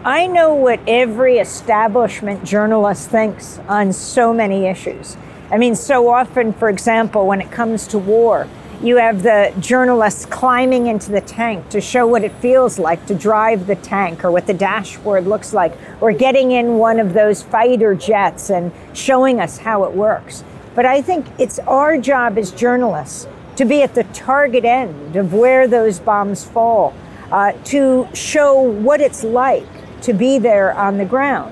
I 0.04 0.28
know 0.28 0.54
what 0.54 0.80
every 0.86 1.40
establishment 1.40 2.44
journalist 2.44 3.10
thinks 3.10 3.60
on 3.70 3.94
so 3.94 4.34
many 4.34 4.66
issues. 4.66 5.16
I 5.50 5.58
mean, 5.58 5.76
so 5.76 6.10
often, 6.10 6.52
for 6.52 6.70
example, 6.70 7.26
when 7.28 7.40
it 7.40 7.50
comes 7.50 7.88
to 7.88 7.98
war, 7.98 8.48
you 8.84 8.98
have 8.98 9.24
the 9.24 9.54
journalists 9.60 10.26
climbing 10.26 10.88
into 10.88 11.12
the 11.12 11.22
tank 11.22 11.70
to 11.70 11.80
show 11.82 12.06
what 12.06 12.24
it 12.24 12.34
feels 12.34 12.78
like 12.78 13.06
to 13.08 13.16
drive 13.16 13.66
the 13.66 13.76
tank 13.76 14.26
or 14.26 14.32
what 14.32 14.46
the 14.46 14.54
dashboard 14.54 15.26
looks 15.26 15.54
like, 15.54 15.74
or 16.02 16.12
getting 16.12 16.52
in 16.52 16.78
one 16.78 17.00
of 17.00 17.14
those 17.14 17.42
fighter 17.42 17.96
jets 17.96 18.52
and 18.52 18.72
showing 18.94 19.40
us 19.40 19.58
how 19.58 19.86
it 19.86 19.94
works. 19.94 20.44
But 20.78 20.86
I 20.86 21.02
think 21.02 21.26
it's 21.40 21.58
our 21.58 21.98
job 21.98 22.38
as 22.38 22.52
journalists 22.52 23.28
to 23.56 23.66
be 23.66 23.82
at 23.82 23.96
the 23.96 24.04
target 24.14 24.64
end 24.64 25.16
of 25.16 25.34
where 25.34 25.68
those 25.68 25.98
bombs 25.98 26.44
fall, 26.46 26.94
uh, 27.32 27.54
to 27.74 28.08
show 28.14 28.62
what 28.62 29.02
it's 29.02 29.24
like 29.24 29.66
to 30.04 30.14
be 30.14 30.38
there 30.38 30.76
on 30.76 31.00
the 31.00 31.06
ground. 31.06 31.52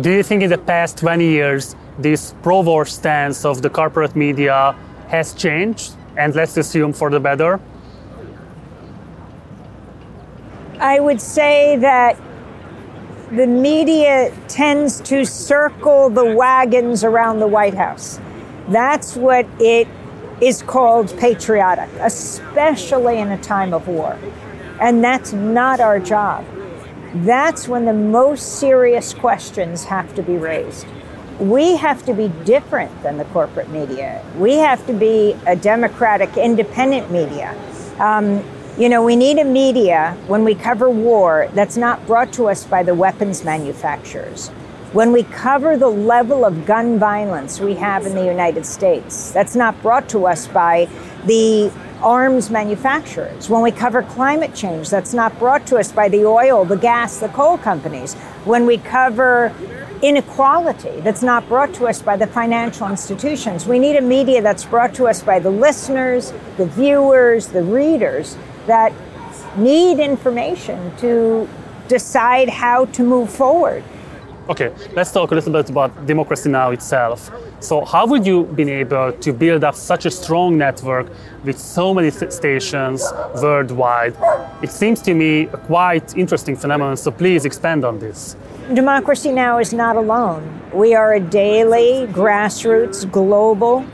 Do 0.00 0.12
you 0.12 0.22
think 0.22 0.44
in 0.44 0.50
the 0.50 0.58
past 0.58 0.96
20 0.96 1.26
years, 1.26 1.74
this 1.98 2.36
pro 2.44 2.60
war 2.60 2.84
stance 2.84 3.44
of 3.44 3.62
the 3.62 3.68
corporate 3.68 4.14
media 4.14 4.76
has 5.08 5.34
changed? 5.34 5.96
And 6.16 6.32
let's 6.36 6.56
assume 6.56 6.92
for 6.92 7.10
the 7.10 7.18
better? 7.18 7.58
I 10.78 11.00
would 11.00 11.20
say 11.20 11.78
that 11.78 12.16
the 13.32 13.48
media 13.48 14.32
tends 14.46 15.00
to 15.00 15.24
circle 15.24 16.10
the 16.10 16.36
wagons 16.36 17.02
around 17.02 17.40
the 17.40 17.48
White 17.48 17.74
House. 17.74 18.20
That's 18.68 19.16
what 19.16 19.46
it 19.60 19.88
is 20.40 20.62
called 20.62 21.16
patriotic, 21.18 21.88
especially 22.00 23.18
in 23.18 23.30
a 23.30 23.38
time 23.40 23.72
of 23.72 23.88
war. 23.88 24.18
And 24.80 25.02
that's 25.02 25.32
not 25.32 25.80
our 25.80 25.98
job 25.98 26.44
that's 27.24 27.66
when 27.66 27.84
the 27.84 27.92
most 27.92 28.58
serious 28.58 29.14
questions 29.14 29.84
have 29.84 30.14
to 30.16 30.22
be 30.22 30.36
raised. 30.36 30.86
We 31.38 31.76
have 31.76 32.04
to 32.06 32.14
be 32.14 32.28
different 32.44 33.02
than 33.02 33.18
the 33.18 33.24
corporate 33.26 33.70
media. 33.70 34.22
We 34.36 34.54
have 34.54 34.86
to 34.86 34.92
be 34.92 35.36
a 35.46 35.54
democratic, 35.54 36.36
independent 36.36 37.10
media. 37.10 37.54
Um, 37.98 38.44
you 38.78 38.88
know, 38.88 39.02
we 39.02 39.16
need 39.16 39.38
a 39.38 39.44
media 39.44 40.16
when 40.26 40.44
we 40.44 40.54
cover 40.54 40.90
war 40.90 41.48
that's 41.54 41.76
not 41.76 42.06
brought 42.06 42.32
to 42.34 42.48
us 42.48 42.64
by 42.64 42.82
the 42.82 42.94
weapons 42.94 43.44
manufacturers. 43.44 44.50
When 44.96 45.12
we 45.12 45.24
cover 45.24 45.76
the 45.76 45.90
level 45.90 46.42
of 46.46 46.64
gun 46.64 46.98
violence 46.98 47.60
we 47.60 47.74
have 47.74 48.06
in 48.06 48.14
the 48.14 48.24
United 48.24 48.64
States, 48.64 49.30
that's 49.30 49.54
not 49.54 49.78
brought 49.82 50.08
to 50.08 50.26
us 50.26 50.46
by 50.46 50.88
the 51.26 51.70
arms 52.00 52.48
manufacturers. 52.48 53.50
When 53.50 53.60
we 53.60 53.72
cover 53.72 54.02
climate 54.02 54.54
change, 54.54 54.88
that's 54.88 55.12
not 55.12 55.38
brought 55.38 55.66
to 55.66 55.76
us 55.76 55.92
by 55.92 56.08
the 56.08 56.24
oil, 56.24 56.64
the 56.64 56.78
gas, 56.78 57.18
the 57.18 57.28
coal 57.28 57.58
companies. 57.58 58.14
When 58.46 58.64
we 58.64 58.78
cover 58.78 59.54
inequality 60.02 61.00
that's 61.00 61.22
not 61.22 61.46
brought 61.46 61.74
to 61.74 61.88
us 61.88 62.00
by 62.00 62.16
the 62.16 62.26
financial 62.26 62.88
institutions. 62.88 63.66
We 63.66 63.78
need 63.78 63.96
a 63.96 64.00
media 64.00 64.40
that's 64.40 64.64
brought 64.64 64.94
to 64.94 65.08
us 65.08 65.22
by 65.22 65.40
the 65.40 65.50
listeners, 65.50 66.32
the 66.56 66.64
viewers, 66.64 67.48
the 67.48 67.62
readers 67.62 68.38
that 68.66 68.94
need 69.58 69.98
information 69.98 70.96
to 70.98 71.46
decide 71.86 72.48
how 72.48 72.86
to 72.86 73.02
move 73.02 73.28
forward. 73.28 73.84
Okay, 74.48 74.72
let's 74.94 75.10
talk 75.10 75.32
a 75.32 75.34
little 75.34 75.52
bit 75.52 75.70
about 75.70 76.06
Democracy 76.06 76.48
Now! 76.48 76.70
itself. 76.70 77.32
So, 77.58 77.84
how 77.84 78.06
would 78.06 78.24
you 78.24 78.44
been 78.44 78.68
able 78.68 79.12
to 79.12 79.32
build 79.32 79.64
up 79.64 79.74
such 79.74 80.06
a 80.06 80.10
strong 80.10 80.56
network 80.56 81.08
with 81.42 81.58
so 81.58 81.92
many 81.92 82.12
stations 82.12 83.02
worldwide? 83.42 84.14
It 84.62 84.70
seems 84.70 85.02
to 85.02 85.14
me 85.14 85.48
a 85.48 85.56
quite 85.56 86.16
interesting 86.16 86.54
phenomenon, 86.54 86.96
so 86.96 87.10
please 87.10 87.44
expand 87.44 87.84
on 87.84 87.98
this. 87.98 88.36
Democracy 88.72 89.32
Now! 89.32 89.58
is 89.58 89.72
not 89.72 89.96
alone. 89.96 90.60
We 90.72 90.94
are 90.94 91.14
a 91.14 91.20
daily, 91.20 92.06
grassroots, 92.12 93.10
global, 93.10 93.84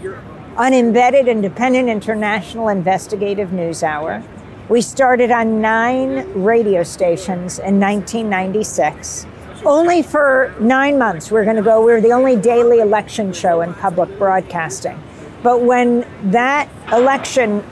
unembedded, 0.56 1.28
independent, 1.28 1.88
international 1.88 2.68
investigative 2.68 3.54
news 3.54 3.82
hour. 3.82 4.22
We 4.68 4.82
started 4.82 5.30
on 5.30 5.62
nine 5.62 6.30
radio 6.34 6.82
stations 6.82 7.58
in 7.58 7.80
1996 7.80 9.26
only 9.64 10.02
for 10.02 10.54
nine 10.60 10.98
months 10.98 11.30
we're 11.30 11.44
going 11.44 11.56
to 11.56 11.62
go. 11.62 11.84
We're 11.84 12.00
the 12.00 12.12
only 12.12 12.36
daily 12.36 12.80
election 12.80 13.32
show 13.32 13.60
in 13.60 13.74
public 13.74 14.18
broadcasting. 14.18 15.00
But 15.42 15.62
when 15.62 16.06
that 16.30 16.68
election 16.92 17.64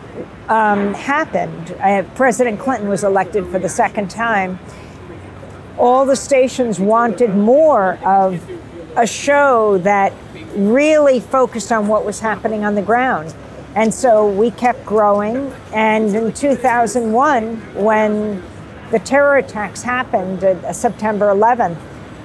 um, 0.49 0.95
happened, 0.95 1.73
uh, 1.81 2.03
President 2.15 2.59
Clinton 2.59 2.89
was 2.89 3.05
elected 3.05 3.47
for 3.47 3.59
the 3.59 3.69
second 3.69 4.11
time, 4.11 4.59
all 5.79 6.05
the 6.05 6.17
stations 6.17 6.81
wanted 6.81 7.35
more 7.35 7.95
of 8.05 8.45
a 8.97 9.07
show 9.07 9.79
that 9.79 10.13
really 10.57 11.21
focused 11.21 11.71
on 11.71 11.87
what 11.87 12.05
was 12.05 12.21
happening 12.21 12.65
on 12.65 12.75
the 12.75 12.83
ground. 12.83 13.35
And 13.77 13.95
so 13.95 14.29
we 14.29 14.51
kept 14.51 14.85
growing. 14.85 15.53
And 15.73 16.15
in 16.15 16.33
2001, 16.33 17.57
when 17.77 18.43
the 18.91 18.99
terror 18.99 19.37
attacks 19.37 19.83
happened 19.83 20.43
uh, 20.45 20.73
September 20.73 21.27
11th, 21.27 21.79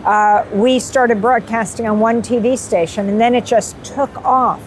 uh, 0.06 0.46
we 0.54 0.80
started 0.80 1.22
broadcasting 1.22 1.88
on 1.88 2.00
one 2.00 2.22
TV 2.22 2.58
station, 2.58 3.10
and 3.10 3.20
then 3.20 3.34
it 3.34 3.46
just 3.46 3.82
took 3.84 4.16
off. 4.24 4.62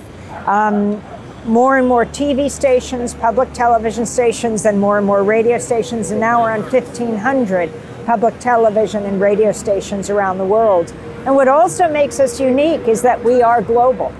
Um, 0.49 1.03
more 1.45 1.79
and 1.79 1.87
more 1.87 2.05
TV 2.05 2.51
stations, 2.51 3.15
public 3.15 3.53
television 3.53 4.05
stations, 4.05 4.67
and 4.67 4.81
more 4.81 4.99
and 4.99 5.07
more 5.07 5.23
radio 5.23 5.59
stations, 5.59 6.11
and 6.11 6.21
now 6.21 6.43
we're 6.43 6.51
on 6.51 6.63
1,500 6.63 7.71
public 8.05 8.39
television 8.39 9.05
and 9.05 9.21
radio 9.21 9.53
stations 9.53 10.11
around 10.11 10.39
the 10.39 10.45
world. 10.45 10.93
And 11.25 11.35
what 11.35 11.47
also 11.47 11.89
makes 11.89 12.21
us 12.21 12.41
unique 12.41 12.89
is 12.89 13.03
that 13.03 13.23
we 13.23 13.43
are 13.43 13.63
global. 13.63 14.13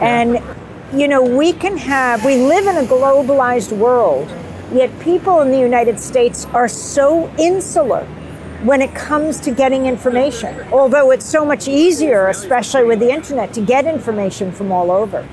And, 0.00 0.42
you 0.92 1.08
know, 1.08 1.22
we 1.22 1.52
can 1.52 1.76
have, 1.78 2.24
we 2.24 2.36
live 2.36 2.66
in 2.66 2.76
a 2.76 2.86
globalized 2.86 3.76
world 3.76 4.28
Yet 4.72 4.96
people 5.00 5.40
in 5.40 5.50
the 5.50 5.58
United 5.58 5.98
States 5.98 6.44
are 6.52 6.68
so 6.68 7.28
insular 7.38 8.06
when 8.62 8.80
it 8.80 8.94
comes 8.94 9.40
to 9.40 9.50
getting 9.50 9.86
information, 9.86 10.54
although 10.70 11.10
it's 11.10 11.26
so 11.26 11.44
much 11.44 11.66
easier, 11.66 12.28
especially 12.28 12.84
with 12.84 13.00
the 13.00 13.10
internet, 13.10 13.52
to 13.54 13.60
get 13.60 13.84
information 13.86 14.52
from 14.52 14.70
all 14.70 14.92
over. 14.92 15.26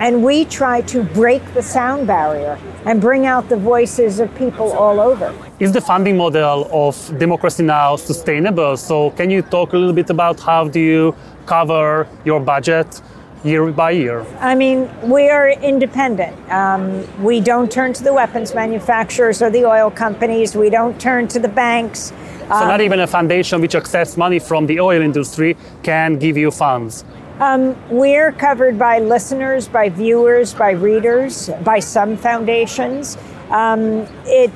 And 0.00 0.24
we 0.24 0.46
try 0.46 0.80
to 0.80 1.04
break 1.04 1.42
the 1.54 1.62
sound 1.62 2.08
barrier 2.08 2.58
and 2.84 3.00
bring 3.00 3.24
out 3.24 3.48
the 3.48 3.56
voices 3.56 4.18
of 4.18 4.34
people 4.34 4.72
all 4.72 4.98
over. 4.98 5.32
Is 5.60 5.70
the 5.70 5.80
funding 5.80 6.16
model 6.16 6.66
of 6.72 6.96
Democracy 7.18 7.62
Now! 7.62 7.94
sustainable? 7.94 8.76
So, 8.76 9.10
can 9.10 9.30
you 9.30 9.42
talk 9.42 9.74
a 9.74 9.76
little 9.76 9.92
bit 9.92 10.10
about 10.10 10.40
how 10.40 10.66
do 10.66 10.80
you 10.80 11.14
cover 11.46 12.08
your 12.24 12.40
budget 12.40 13.00
year 13.44 13.70
by 13.72 13.90
year? 13.90 14.24
I 14.40 14.54
mean, 14.54 14.90
we 15.08 15.28
are 15.28 15.50
independent. 15.50 16.36
Um, 16.50 17.06
we 17.22 17.40
don't 17.40 17.70
turn 17.70 17.92
to 17.94 18.04
the 18.04 18.12
weapons 18.12 18.54
manufacturers 18.54 19.42
or 19.42 19.50
the 19.50 19.64
oil 19.64 19.90
companies. 19.90 20.54
We 20.54 20.70
don't 20.70 21.00
turn 21.00 21.28
to 21.28 21.38
the 21.38 21.48
banks. 21.48 22.12
So, 22.48 22.54
um, 22.54 22.68
not 22.68 22.80
even 22.80 23.00
a 23.00 23.06
foundation 23.06 23.60
which 23.60 23.74
accepts 23.74 24.16
money 24.16 24.38
from 24.38 24.66
the 24.66 24.80
oil 24.80 25.00
industry 25.02 25.56
can 25.82 26.18
give 26.18 26.36
you 26.36 26.50
funds. 26.50 27.04
Um, 27.40 27.76
we're 27.90 28.32
covered 28.32 28.78
by 28.78 29.00
listeners, 29.00 29.66
by 29.66 29.88
viewers, 29.88 30.54
by 30.54 30.72
readers, 30.72 31.50
by 31.64 31.80
some 31.80 32.16
foundations. 32.16 33.16
Um, 33.50 34.06
it 34.26 34.50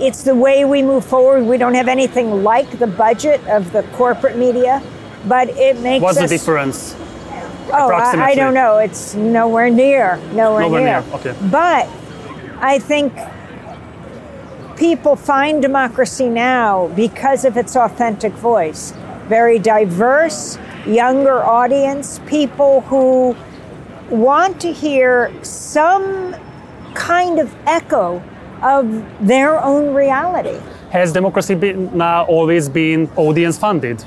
it's 0.00 0.22
the 0.22 0.34
way 0.34 0.64
we 0.64 0.82
move 0.82 1.04
forward. 1.04 1.44
We 1.44 1.58
don't 1.58 1.74
have 1.74 1.86
anything 1.86 2.42
like 2.42 2.78
the 2.78 2.86
budget 2.86 3.46
of 3.46 3.70
the 3.72 3.82
corporate 3.94 4.36
media, 4.36 4.82
but 5.26 5.50
it 5.50 5.78
makes 5.80 6.02
What's 6.02 6.18
us, 6.18 6.30
the 6.30 6.38
difference? 6.38 6.96
Oh, 7.72 7.90
I, 7.90 8.30
I, 8.30 8.34
don't 8.34 8.54
know. 8.54 8.78
It's 8.78 9.14
nowhere 9.14 9.70
near. 9.70 10.16
Nowhere, 10.32 10.62
nowhere 10.62 10.80
near. 10.80 11.00
near. 11.02 11.14
Okay. 11.14 11.34
But 11.50 11.88
I 12.60 12.78
think 12.78 13.12
people 14.76 15.14
find 15.16 15.60
democracy 15.60 16.28
now 16.28 16.88
because 16.88 17.44
of 17.44 17.56
its 17.56 17.76
authentic 17.76 18.32
voice. 18.32 18.92
Very 19.28 19.58
diverse, 19.58 20.58
younger 20.86 21.42
audience, 21.44 22.20
people 22.26 22.80
who 22.82 23.36
want 24.10 24.60
to 24.60 24.72
hear 24.72 25.32
some 25.44 26.34
kind 26.94 27.38
of 27.38 27.54
echo 27.66 28.22
of 28.62 28.84
their 29.26 29.62
own 29.62 29.94
reality. 29.94 30.58
Has 30.90 31.12
democracy 31.12 31.54
been 31.54 31.96
now 31.96 32.24
always 32.24 32.68
been 32.68 33.08
audience 33.16 33.58
funded? 33.58 34.04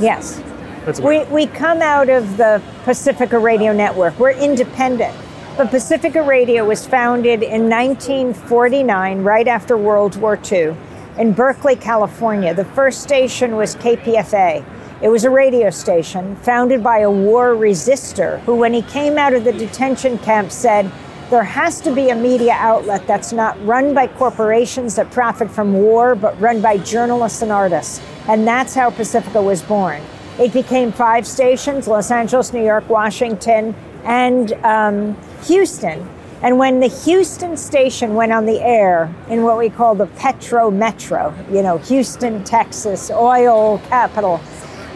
Yes. 0.00 0.40
That's 0.84 1.00
We, 1.00 1.18
great. 1.18 1.30
we 1.30 1.46
come 1.46 1.80
out 1.82 2.08
of 2.08 2.36
the 2.36 2.62
Pacifica 2.84 3.38
Radio 3.38 3.72
Network. 3.72 4.18
We're 4.18 4.32
independent. 4.32 5.16
But 5.56 5.70
Pacifica 5.70 6.22
Radio 6.22 6.64
was 6.64 6.84
founded 6.86 7.42
in 7.42 7.70
1949, 7.70 9.22
right 9.22 9.46
after 9.46 9.76
World 9.78 10.16
War 10.16 10.38
II, 10.50 10.74
in 11.18 11.32
Berkeley, 11.32 11.76
California. 11.76 12.52
The 12.52 12.64
first 12.64 13.02
station 13.02 13.54
was 13.56 13.76
KPFA. 13.76 14.64
It 15.00 15.08
was 15.08 15.24
a 15.24 15.30
radio 15.30 15.70
station 15.70 16.34
founded 16.36 16.82
by 16.82 17.00
a 17.00 17.10
war 17.10 17.54
resistor 17.54 18.40
who, 18.40 18.56
when 18.56 18.72
he 18.72 18.82
came 18.82 19.16
out 19.16 19.32
of 19.32 19.44
the 19.44 19.52
detention 19.52 20.18
camp, 20.18 20.50
said, 20.50 20.90
There 21.30 21.44
has 21.44 21.80
to 21.82 21.94
be 21.94 22.10
a 22.10 22.14
media 22.16 22.54
outlet 22.58 23.06
that's 23.06 23.32
not 23.32 23.56
run 23.64 23.94
by 23.94 24.08
corporations 24.08 24.96
that 24.96 25.10
profit 25.12 25.50
from 25.50 25.72
war, 25.72 26.14
but 26.14 26.38
run 26.40 26.60
by 26.60 26.78
journalists 26.78 27.42
and 27.42 27.52
artists. 27.52 28.00
And 28.28 28.46
that's 28.46 28.74
how 28.74 28.90
Pacifica 28.90 29.40
was 29.40 29.62
born. 29.62 30.02
It 30.38 30.52
became 30.52 30.90
five 30.92 31.26
stations 31.26 31.86
Los 31.86 32.10
Angeles, 32.10 32.52
New 32.52 32.64
York, 32.64 32.88
Washington, 32.88 33.74
and 34.04 34.52
um, 34.64 35.16
Houston. 35.44 36.08
And 36.42 36.58
when 36.58 36.80
the 36.80 36.88
Houston 36.88 37.56
station 37.56 38.14
went 38.14 38.32
on 38.32 38.44
the 38.44 38.60
air 38.60 39.14
in 39.30 39.44
what 39.44 39.56
we 39.56 39.70
call 39.70 39.94
the 39.94 40.06
Petro 40.06 40.70
Metro, 40.70 41.34
you 41.50 41.62
know, 41.62 41.78
Houston, 41.78 42.44
Texas, 42.44 43.10
oil 43.10 43.78
capital, 43.88 44.40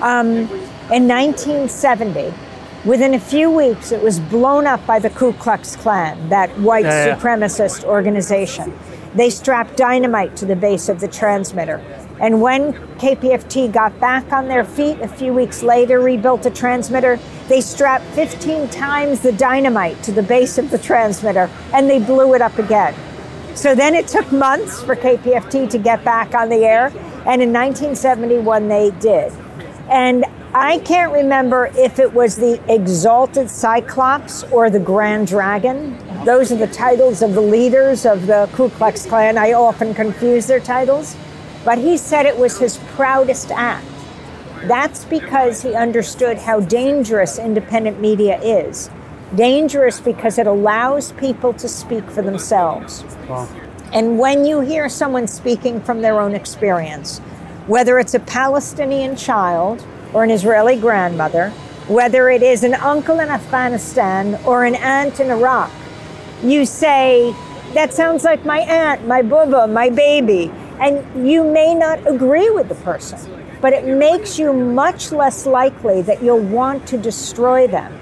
um, 0.03 0.47
in 0.91 1.09
1970, 1.09 2.35
within 2.85 3.15
a 3.15 3.21
few 3.21 3.51
weeks, 3.51 3.93
it 3.93 4.03
was 4.03 4.21
blown 4.21 4.67
up 4.67 4.85
by 4.87 4.99
the 4.99 5.11
Ku 5.11 5.33
Klux 5.35 5.75
Klan, 5.77 6.29
that 6.29 6.51
white 6.59 6.85
Yeah, 6.85 7.07
yeah. 7.07 7.17
supremacist 7.17 7.85
organization. 7.85 8.77
They 9.15 9.31
strapped 9.31 9.77
dynamite 9.77 10.37
to 10.37 10.47
the 10.47 10.57
base 10.57 10.89
of 10.89 11.01
the 11.01 11.09
transmitter. 11.09 11.83
And 12.21 12.43
when 12.43 12.73
KPFT 12.99 13.73
got 13.73 13.99
back 14.01 14.33
on 14.33 14.49
their 14.49 14.65
feet 14.65 15.01
a 15.01 15.09
few 15.09 15.33
weeks 15.33 15.63
later, 15.63 16.01
rebuilt 16.01 16.43
the 16.43 16.51
transmitter, 16.51 17.19
they 17.49 17.61
strapped 17.61 18.05
15 18.07 18.69
times 18.69 19.21
the 19.21 19.33
dynamite 19.33 20.03
to 20.03 20.13
the 20.13 20.23
base 20.23 20.59
of 20.59 20.71
the 20.71 20.79
transmitter 20.79 21.49
and 21.73 21.89
they 21.89 21.99
blew 21.99 22.35
it 22.35 22.43
up 22.43 22.59
again. 22.59 22.95
So 23.55 23.75
then 23.75 23.97
it 23.97 24.07
took 24.07 24.31
months 24.31 24.83
for 24.83 24.95
KPFT 24.95 25.69
to 25.71 25.79
get 25.79 26.05
back 26.05 26.33
on 26.33 26.49
the 26.49 26.65
air, 26.65 26.93
and 27.27 27.43
in 27.43 27.53
1971 27.53 28.69
they 28.69 28.93
did. 29.01 29.33
And 29.91 30.25
I 30.55 30.79
can't 30.79 31.13
remember 31.13 31.67
if 31.77 31.99
it 31.99 32.13
was 32.13 32.37
the 32.37 32.61
Exalted 32.73 33.51
Cyclops 33.51 34.45
or 34.45 34.71
the 34.71 34.79
Grand 34.79 35.27
Dragon. 35.27 35.99
Those 36.25 36.53
are 36.53 36.57
the 36.57 36.69
titles 36.69 37.21
of 37.21 37.35
the 37.35 37.41
leaders 37.41 38.07
of 38.07 38.29
the 38.29 38.49
Ku 38.53 38.71
Klux 38.71 39.07
Klan. 39.07 39.37
I 39.37 39.55
often 39.55 39.93
confuse 39.93 40.47
their 40.47 40.61
titles. 40.61 41.17
But 41.65 41.79
he 41.79 41.97
said 41.97 42.27
it 42.27 42.39
was 42.39 42.59
his 42.59 42.79
proudest 42.95 43.51
act. 43.51 43.87
That's 44.65 45.05
because 45.05 45.63
he 45.63 45.75
understood 45.75 46.39
how 46.39 46.61
dangerous 46.61 47.39
independent 47.39 48.01
media 48.01 48.41
is. 48.41 48.91
Dangerous 49.35 50.01
because 50.01 50.39
it 50.39 50.47
allows 50.47 51.13
people 51.13 51.53
to 51.55 51.69
speak 51.69 52.09
for 52.11 52.23
themselves. 52.23 53.05
And 53.93 54.19
when 54.19 54.45
you 54.45 54.61
hear 54.61 54.89
someone 54.89 55.27
speaking 55.27 55.81
from 55.81 56.03
their 56.03 56.21
own 56.21 56.35
experience, 56.35 57.19
whether 57.67 57.99
it's 57.99 58.15
a 58.15 58.21
Palestinian 58.21 59.17
child 59.17 59.85
or 60.13 60.25
an 60.25 60.31
Israeli 60.31 60.77
grandmother, 60.77 61.51
whether 61.87 62.29
it 62.29 62.43
is 62.43 62.65
an 62.65 62.75
uncle 62.75 63.21
in 63.21 63.29
Afghanistan 63.29 64.39
or 64.45 64.65
an 64.65 64.75
aunt 64.75 65.21
in 65.21 65.31
Iraq, 65.31 65.71
you 66.43 66.67
say, 66.67 67.35
That 67.75 67.93
sounds 67.93 68.25
like 68.25 68.45
my 68.45 68.61
aunt, 68.61 69.07
my 69.07 69.23
bubba, 69.23 69.71
my 69.71 69.91
baby. 69.91 70.51
And 70.81 71.29
you 71.29 71.45
may 71.45 71.75
not 71.75 72.07
agree 72.07 72.51
with 72.51 72.69
the 72.69 72.77
person, 72.77 73.19
but 73.61 73.73
it 73.73 73.85
makes 73.85 74.39
you 74.39 74.53
much 74.53 75.11
less 75.11 75.47
likely 75.47 76.03
that 76.03 76.23
you'll 76.23 76.39
want 76.39 76.87
to 76.89 76.99
destroy 76.99 77.67
them. 77.67 77.93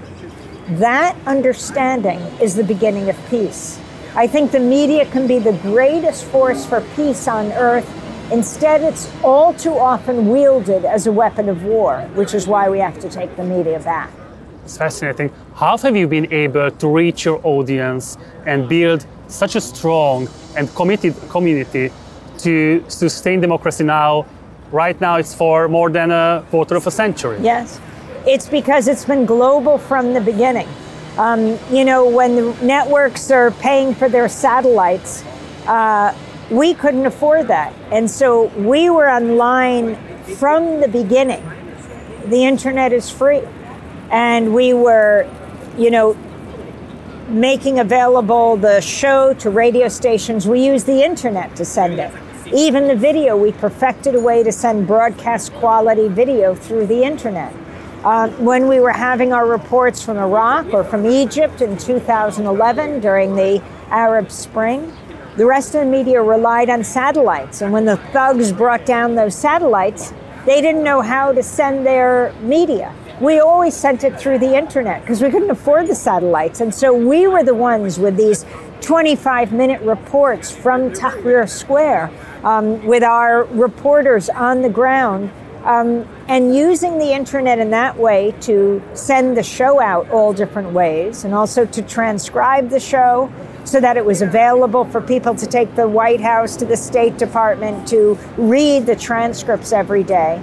That 0.68 1.16
understanding 1.26 2.18
is 2.40 2.54
the 2.54 2.64
beginning 2.64 3.08
of 3.08 3.16
peace. 3.30 3.80
I 4.14 4.26
think 4.26 4.50
the 4.50 4.60
media 4.60 5.06
can 5.06 5.26
be 5.26 5.38
the 5.38 5.52
greatest 5.52 6.24
force 6.24 6.66
for 6.66 6.80
peace 6.96 7.28
on 7.28 7.52
earth. 7.52 7.88
Instead, 8.32 8.82
it's 8.82 9.10
all 9.22 9.54
too 9.54 9.78
often 9.78 10.28
wielded 10.28 10.84
as 10.84 11.06
a 11.06 11.12
weapon 11.12 11.48
of 11.48 11.62
war, 11.64 12.00
which 12.14 12.34
is 12.34 12.46
why 12.46 12.68
we 12.68 12.78
have 12.80 12.98
to 13.00 13.08
take 13.08 13.36
the 13.36 13.44
media 13.44 13.78
back. 13.80 14.10
It's 14.64 14.76
fascinating. 14.76 15.30
How 15.54 15.78
have 15.78 15.96
you 15.96 16.08
been 16.08 16.32
able 16.32 16.70
to 16.72 16.88
reach 16.88 17.24
your 17.24 17.40
audience 17.44 18.18
and 18.44 18.68
build 18.68 19.06
such 19.28 19.54
a 19.54 19.60
strong 19.60 20.28
and 20.56 20.68
committed 20.74 21.14
community 21.28 21.92
to 22.38 22.84
sustain 22.88 23.40
democracy 23.40 23.84
now? 23.84 24.26
Right 24.72 25.00
now, 25.00 25.16
it's 25.16 25.34
for 25.34 25.68
more 25.68 25.90
than 25.90 26.10
a 26.10 26.44
quarter 26.50 26.76
of 26.76 26.86
a 26.86 26.90
century. 26.90 27.38
Yes. 27.40 27.80
It's 28.26 28.48
because 28.48 28.88
it's 28.88 29.04
been 29.04 29.24
global 29.24 29.78
from 29.78 30.12
the 30.12 30.20
beginning. 30.20 30.68
Um, 31.18 31.58
you 31.70 31.84
know, 31.84 32.08
when 32.08 32.34
the 32.34 32.52
networks 32.62 33.30
are 33.30 33.50
paying 33.52 33.94
for 33.94 34.08
their 34.08 34.28
satellites, 34.28 35.22
uh, 35.66 36.14
we 36.50 36.74
couldn't 36.74 37.06
afford 37.06 37.48
that. 37.48 37.72
And 37.90 38.10
so 38.10 38.46
we 38.56 38.90
were 38.90 39.08
online 39.08 39.96
from 40.36 40.80
the 40.80 40.88
beginning. 40.88 41.42
The 42.26 42.44
internet 42.44 42.92
is 42.92 43.10
free. 43.10 43.42
And 44.10 44.52
we 44.54 44.74
were, 44.74 45.28
you 45.78 45.90
know, 45.90 46.16
making 47.28 47.78
available 47.78 48.56
the 48.56 48.80
show 48.80 49.34
to 49.34 49.50
radio 49.50 49.88
stations. 49.88 50.46
We 50.46 50.64
used 50.64 50.86
the 50.86 51.04
internet 51.04 51.56
to 51.56 51.64
send 51.64 51.98
it. 51.98 52.12
Even 52.54 52.86
the 52.86 52.94
video, 52.94 53.36
we 53.36 53.50
perfected 53.50 54.14
a 54.14 54.20
way 54.20 54.44
to 54.44 54.52
send 54.52 54.86
broadcast 54.86 55.52
quality 55.54 56.06
video 56.06 56.54
through 56.54 56.86
the 56.86 57.02
internet. 57.02 57.52
Uh, 58.04 58.28
when 58.38 58.68
we 58.68 58.78
were 58.78 58.92
having 58.92 59.32
our 59.32 59.48
reports 59.48 60.00
from 60.00 60.16
Iraq 60.16 60.72
or 60.72 60.84
from 60.84 61.06
Egypt 61.06 61.60
in 61.60 61.76
2011 61.76 63.00
during 63.00 63.34
the 63.34 63.60
Arab 63.88 64.30
Spring, 64.30 64.92
the 65.36 65.44
rest 65.44 65.74
of 65.74 65.80
the 65.80 65.90
media 65.90 66.22
relied 66.22 66.70
on 66.70 66.84
satellites. 66.84 67.62
And 67.62 67.72
when 67.72 67.84
the 67.84 67.96
thugs 67.96 68.52
brought 68.52 68.86
down 68.86 69.16
those 69.16 69.34
satellites, 69.34 70.14
they 70.44 70.60
didn't 70.60 70.84
know 70.84 71.00
how 71.00 71.32
to 71.32 71.42
send 71.42 71.84
their 71.84 72.32
media. 72.42 72.94
We 73.20 73.40
always 73.40 73.74
sent 73.74 74.04
it 74.04 74.20
through 74.20 74.38
the 74.38 74.56
internet 74.56 75.00
because 75.00 75.20
we 75.20 75.30
couldn't 75.30 75.50
afford 75.50 75.88
the 75.88 75.94
satellites. 75.96 76.60
And 76.60 76.72
so 76.72 76.94
we 76.94 77.26
were 77.26 77.42
the 77.42 77.54
ones 77.54 77.98
with 77.98 78.16
these 78.16 78.44
25 78.82 79.52
minute 79.52 79.80
reports 79.80 80.54
from 80.54 80.92
Tahrir 80.92 81.48
Square 81.48 82.12
um, 82.46 82.86
with 82.86 83.02
our 83.02 83.44
reporters 83.46 84.30
on 84.30 84.62
the 84.62 84.68
ground 84.68 85.30
um, 85.64 86.08
and 86.28 86.54
using 86.54 86.96
the 86.96 87.12
internet 87.12 87.58
in 87.58 87.70
that 87.70 87.96
way 87.96 88.32
to 88.40 88.80
send 88.94 89.36
the 89.36 89.42
show 89.42 89.80
out 89.80 90.08
all 90.10 90.32
different 90.32 90.70
ways 90.70 91.24
and 91.24 91.34
also 91.34 91.66
to 91.66 91.82
transcribe 91.82 92.70
the 92.70 92.78
show 92.78 93.30
so 93.64 93.80
that 93.80 93.96
it 93.96 94.04
was 94.04 94.22
available 94.22 94.84
for 94.84 95.00
people 95.00 95.34
to 95.34 95.44
take 95.44 95.74
the 95.74 95.88
White 95.88 96.20
House 96.20 96.54
to 96.54 96.64
the 96.64 96.76
State 96.76 97.18
Department 97.18 97.88
to 97.88 98.16
read 98.36 98.86
the 98.86 98.94
transcripts 98.94 99.72
every 99.72 100.04
day. 100.04 100.40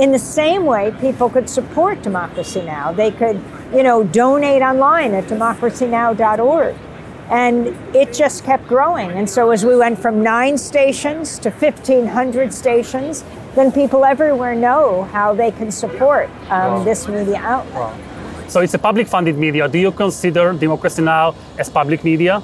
In 0.00 0.10
the 0.10 0.18
same 0.18 0.66
way, 0.66 0.92
people 1.00 1.30
could 1.30 1.48
support 1.48 2.02
Democracy 2.02 2.60
Now! 2.60 2.92
They 2.92 3.12
could, 3.12 3.40
you 3.72 3.84
know, 3.84 4.02
donate 4.02 4.62
online 4.62 5.14
at 5.14 5.24
democracynow.org. 5.24 6.74
And 7.30 7.68
it 7.94 8.12
just 8.12 8.44
kept 8.44 8.66
growing. 8.68 9.10
And 9.10 9.28
so 9.28 9.50
as 9.50 9.64
we 9.64 9.76
went 9.76 9.98
from 9.98 10.22
nine 10.22 10.56
stations 10.58 11.38
to 11.40 11.50
1,500 11.50 12.52
stations, 12.52 13.24
then 13.54 13.72
people 13.72 14.04
everywhere 14.04 14.54
know 14.54 15.04
how 15.12 15.34
they 15.34 15.50
can 15.50 15.70
support 15.70 16.30
um, 16.50 16.84
this 16.84 17.08
media 17.08 17.38
outlet. 17.38 17.98
So 18.48 18.60
it's 18.60 18.74
a 18.74 18.78
public 18.78 19.08
funded 19.08 19.36
media. 19.38 19.68
Do 19.68 19.78
you 19.78 19.90
consider 19.90 20.52
Democracy 20.52 21.02
Now! 21.02 21.34
as 21.58 21.68
public 21.68 22.04
media? 22.04 22.42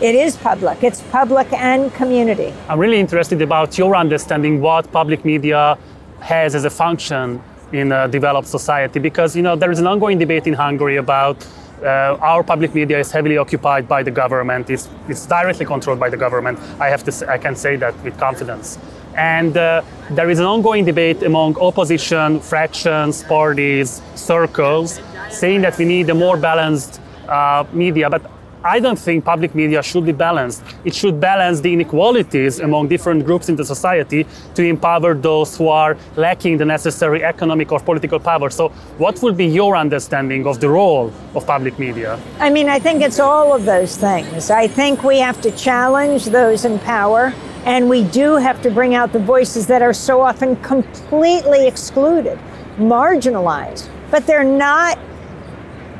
It 0.00 0.14
is 0.14 0.36
public. 0.36 0.82
It's 0.82 1.02
public 1.12 1.52
and 1.52 1.92
community. 1.94 2.52
I'm 2.68 2.78
really 2.78 2.98
interested 2.98 3.42
about 3.42 3.76
your 3.76 3.94
understanding 3.94 4.60
what 4.60 4.90
public 4.90 5.24
media 5.24 5.76
has 6.20 6.54
as 6.54 6.64
a 6.64 6.70
function 6.70 7.42
in 7.72 7.92
a 7.92 8.08
developed 8.08 8.48
society 8.48 8.98
because 8.98 9.36
you 9.36 9.42
know 9.42 9.56
there 9.56 9.70
is 9.70 9.78
an 9.78 9.86
ongoing 9.86 10.18
debate 10.18 10.46
in 10.46 10.54
Hungary 10.54 10.96
about 10.96 11.46
uh, 11.82 12.16
our 12.20 12.42
public 12.42 12.74
media 12.74 12.98
is 12.98 13.10
heavily 13.10 13.36
occupied 13.36 13.88
by 13.88 14.02
the 14.02 14.10
government. 14.10 14.70
It's, 14.70 14.88
it's 15.08 15.26
directly 15.26 15.66
controlled 15.66 16.00
by 16.00 16.10
the 16.10 16.16
government. 16.16 16.58
I 16.80 16.88
have 16.88 17.04
to 17.04 17.12
say, 17.12 17.26
I 17.26 17.38
can 17.38 17.56
say 17.56 17.76
that 17.76 17.94
with 18.04 18.18
confidence. 18.18 18.78
And 19.14 19.56
uh, 19.56 19.82
there 20.10 20.30
is 20.30 20.38
an 20.38 20.46
ongoing 20.46 20.84
debate 20.84 21.22
among 21.22 21.58
opposition 21.58 22.40
fractions, 22.40 23.22
parties, 23.24 24.00
circles, 24.14 25.00
saying 25.30 25.62
that 25.62 25.76
we 25.76 25.84
need 25.84 26.08
a 26.10 26.14
more 26.14 26.36
balanced 26.36 27.00
uh, 27.28 27.64
media. 27.72 28.08
But 28.08 28.22
I 28.64 28.78
don't 28.78 28.98
think 28.98 29.24
public 29.24 29.56
media 29.56 29.82
should 29.82 30.06
be 30.06 30.12
balanced. 30.12 30.62
It 30.84 30.94
should 30.94 31.20
balance 31.20 31.60
the 31.60 31.72
inequalities 31.72 32.60
among 32.60 32.88
different 32.88 33.24
groups 33.26 33.48
in 33.48 33.56
the 33.56 33.64
society 33.64 34.24
to 34.54 34.62
empower 34.62 35.14
those 35.14 35.56
who 35.56 35.66
are 35.66 35.96
lacking 36.16 36.58
the 36.58 36.64
necessary 36.64 37.24
economic 37.24 37.72
or 37.72 37.80
political 37.80 38.20
power. 38.20 38.50
So, 38.50 38.68
what 38.98 39.20
would 39.22 39.36
be 39.36 39.46
your 39.46 39.76
understanding 39.76 40.46
of 40.46 40.60
the 40.60 40.68
role 40.68 41.12
of 41.34 41.44
public 41.44 41.76
media? 41.80 42.20
I 42.38 42.50
mean, 42.50 42.68
I 42.68 42.78
think 42.78 43.02
it's 43.02 43.18
all 43.18 43.52
of 43.52 43.64
those 43.64 43.96
things. 43.96 44.50
I 44.50 44.68
think 44.68 45.02
we 45.02 45.18
have 45.18 45.40
to 45.40 45.50
challenge 45.50 46.26
those 46.26 46.64
in 46.64 46.78
power, 46.78 47.34
and 47.64 47.90
we 47.90 48.04
do 48.04 48.36
have 48.36 48.62
to 48.62 48.70
bring 48.70 48.94
out 48.94 49.12
the 49.12 49.18
voices 49.18 49.66
that 49.66 49.82
are 49.82 49.92
so 49.92 50.20
often 50.20 50.54
completely 50.62 51.66
excluded, 51.66 52.38
marginalized, 52.76 53.88
but 54.12 54.24
they're 54.24 54.44
not 54.44 54.98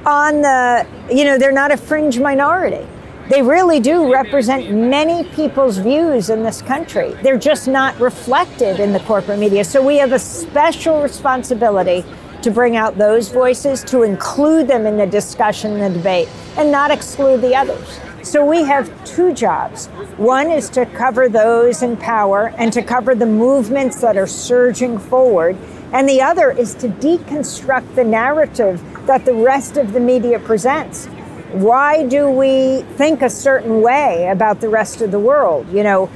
on 0.07 0.43
the, 0.43 0.87
you 1.11 1.25
know, 1.25 1.39
they're 1.39 1.53
not 1.53 1.71
a 1.71 1.77
fringe 1.77 2.19
minority. 2.19 2.87
They 3.29 3.41
really 3.41 3.81
do 3.81 4.13
represent 4.13 4.71
many 4.73 5.25
people's 5.31 5.79
views 5.79 6.29
in 6.29 6.43
this 6.43 6.61
country. 6.61 7.15
They're 7.23 7.39
just 7.39 7.69
not 7.69 7.99
reflected 8.01 8.81
in 8.81 8.93
the 8.93 9.01
corporate 9.01 9.39
media. 9.39 9.65
So 9.65 9.85
we 9.85 9.97
have 9.97 10.13
a 10.13 10.19
special 10.19 11.01
responsibility 11.01 12.05
to 12.43 12.51
bring 12.51 12.77
out 12.77 12.99
those 12.99 13.29
voices, 13.29 13.85
to 13.85 14.03
include 14.03 14.67
them 14.67 14.87
in 14.87 14.97
the 14.97 15.07
discussion 15.07 15.73
and 15.73 15.95
the 15.95 15.99
debate, 15.99 16.29
and 16.57 16.73
not 16.73 16.91
exclude 16.91 17.41
the 17.41 17.55
others. 17.55 18.01
So 18.23 18.45
we 18.45 18.63
have 18.65 18.91
two 19.05 19.33
jobs. 19.33 19.87
One 20.17 20.51
is 20.51 20.69
to 20.71 20.87
cover 20.87 21.29
those 21.29 21.83
in 21.83 21.97
power 21.97 22.53
and 22.59 22.73
to 22.73 22.83
cover 22.83 23.15
the 23.15 23.27
movements 23.27 24.01
that 24.01 24.17
are 24.17 24.27
surging 24.27 24.99
forward. 24.99 25.57
And 25.93 26.09
the 26.09 26.23
other 26.23 26.51
is 26.51 26.75
to 26.77 26.89
deconstruct 26.89 27.95
the 27.95 28.05
narrative 28.05 28.83
that 29.07 29.25
the 29.25 29.35
rest 29.35 29.77
of 29.77 29.93
the 29.93 30.01
media 30.01 30.39
presents. 30.39 31.07
Why 31.53 32.07
do 32.07 32.31
we 32.31 32.83
think 32.97 33.21
a 33.21 33.29
certain 33.29 33.83
way 33.83 34.29
about 34.29 34.61
the 34.61 34.71
rest 34.71 35.03
of 35.03 35.11
the 35.11 35.19
world? 35.19 35.69
You 35.71 35.83
know, 35.83 36.07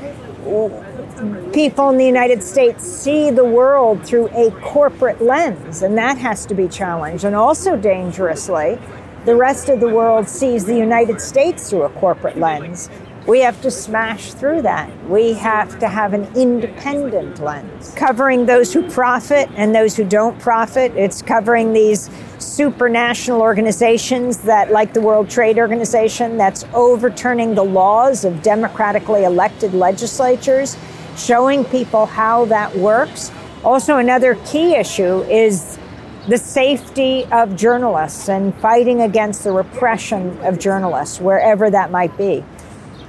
people 1.53 1.91
in 1.91 1.99
the 1.99 2.07
United 2.07 2.43
States 2.43 2.85
see 2.85 3.31
the 3.31 3.45
world 3.45 4.07
through 4.07 4.29
a 4.29 4.51
corporate 4.62 5.21
lens, 5.21 5.83
and 5.83 5.99
that 5.99 6.17
has 6.19 6.47
to 6.47 6.55
be 6.55 6.69
challenged. 6.69 7.25
And 7.25 7.37
also 7.37 7.77
dangerously, 7.77 8.79
the 9.27 9.37
rest 9.37 9.69
of 9.69 9.81
the 9.81 9.89
world 9.89 10.29
sees 10.29 10.65
the 10.65 10.77
United 10.77 11.21
States 11.21 11.69
through 11.69 11.83
a 11.83 11.91
corporate 11.91 12.39
lens. 12.39 12.89
We 13.27 13.41
have 13.41 13.61
to 13.62 13.73
smash 13.73 14.35
through 14.35 14.62
that. 14.62 14.89
We 15.09 15.33
have 15.33 15.81
to 15.81 15.89
have 15.89 16.12
an 16.12 16.33
independent 16.37 17.41
lens, 17.41 17.93
covering 17.97 18.47
those 18.47 18.73
who 18.73 18.89
profit 18.89 19.49
and 19.57 19.75
those 19.75 19.97
who 19.97 20.05
don't 20.05 20.39
profit. 20.39 20.93
It's 20.95 21.23
covering 21.23 21.73
these 21.73 22.09
supranational 22.39 23.41
organizations 23.41 24.39
that, 24.43 24.71
like 24.71 24.93
the 24.93 25.01
World 25.01 25.29
Trade 25.29 25.59
Organization, 25.59 26.37
that's 26.37 26.65
overturning 26.73 27.57
the 27.57 27.65
laws 27.65 28.25
of 28.25 28.43
democratically 28.43 29.25
elected 29.25 29.75
legislatures, 29.75 30.77
showing 31.17 31.65
people 31.65 32.07
how 32.07 32.45
that 32.45 32.77
works. 32.77 33.33
Also, 33.65 33.97
another 33.97 34.37
key 34.47 34.77
issue 34.77 35.23
is 35.23 35.81
the 36.29 36.39
safety 36.39 37.25
of 37.33 37.57
journalists 37.57 38.29
and 38.29 38.55
fighting 38.59 39.01
against 39.01 39.43
the 39.43 39.51
repression 39.51 40.39
of 40.45 40.61
journalists, 40.61 41.21
wherever 41.21 41.71
that 41.71 41.91
might 41.91 42.17
be 42.17 42.45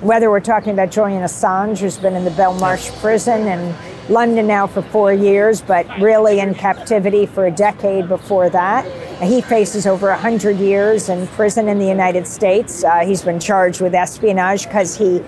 whether 0.01 0.29
we're 0.29 0.39
talking 0.39 0.73
about 0.73 0.91
Julian 0.91 1.23
Assange, 1.23 1.79
who's 1.79 1.97
been 1.97 2.15
in 2.15 2.23
the 2.23 2.31
Belmarsh 2.31 2.91
prison 2.99 3.47
in 3.47 3.75
London 4.09 4.45
now 4.45 4.67
for 4.67 4.81
four 4.83 5.11
years, 5.11 5.61
but 5.61 5.87
really 5.99 6.39
in 6.39 6.53
captivity 6.53 7.25
for 7.25 7.47
a 7.47 7.51
decade 7.51 8.07
before 8.07 8.49
that. 8.49 8.85
He 9.21 9.41
faces 9.41 9.87
over 9.87 10.09
100 10.09 10.57
years 10.57 11.09
in 11.09 11.25
prison 11.27 11.67
in 11.67 11.79
the 11.79 11.87
United 11.87 12.27
States. 12.27 12.83
Uh, 12.83 12.99
he's 12.99 13.23
been 13.23 13.39
charged 13.39 13.81
with 13.81 13.95
espionage 13.95 14.65
because 14.65 14.95
he 14.95 15.23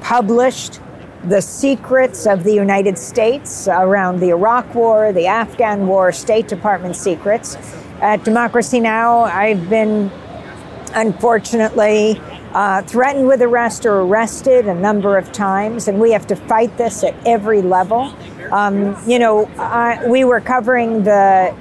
published 0.00 0.80
the 1.24 1.42
secrets 1.42 2.26
of 2.26 2.44
the 2.44 2.52
United 2.52 2.96
States 2.96 3.68
around 3.68 4.20
the 4.20 4.30
Iraq 4.30 4.74
War, 4.74 5.12
the 5.12 5.26
Afghan 5.26 5.86
War, 5.86 6.12
State 6.12 6.48
Department 6.48 6.96
secrets. 6.96 7.56
At 8.00 8.24
Democracy 8.24 8.80
Now!, 8.80 9.20
I've 9.20 9.68
been 9.68 10.10
unfortunately 10.94 12.20
uh, 12.54 12.82
threatened 12.82 13.26
with 13.26 13.42
arrest 13.42 13.84
or 13.84 14.02
arrested 14.02 14.68
a 14.68 14.74
number 14.74 15.18
of 15.18 15.32
times, 15.32 15.88
and 15.88 16.00
we 16.00 16.12
have 16.12 16.26
to 16.28 16.36
fight 16.36 16.76
this 16.78 17.02
at 17.02 17.14
every 17.26 17.60
level. 17.60 18.14
Um, 18.52 18.96
you 19.08 19.18
know, 19.18 19.46
I, 19.58 20.06
we 20.06 20.24
were 20.24 20.40
covering 20.40 21.02
the 21.02 21.54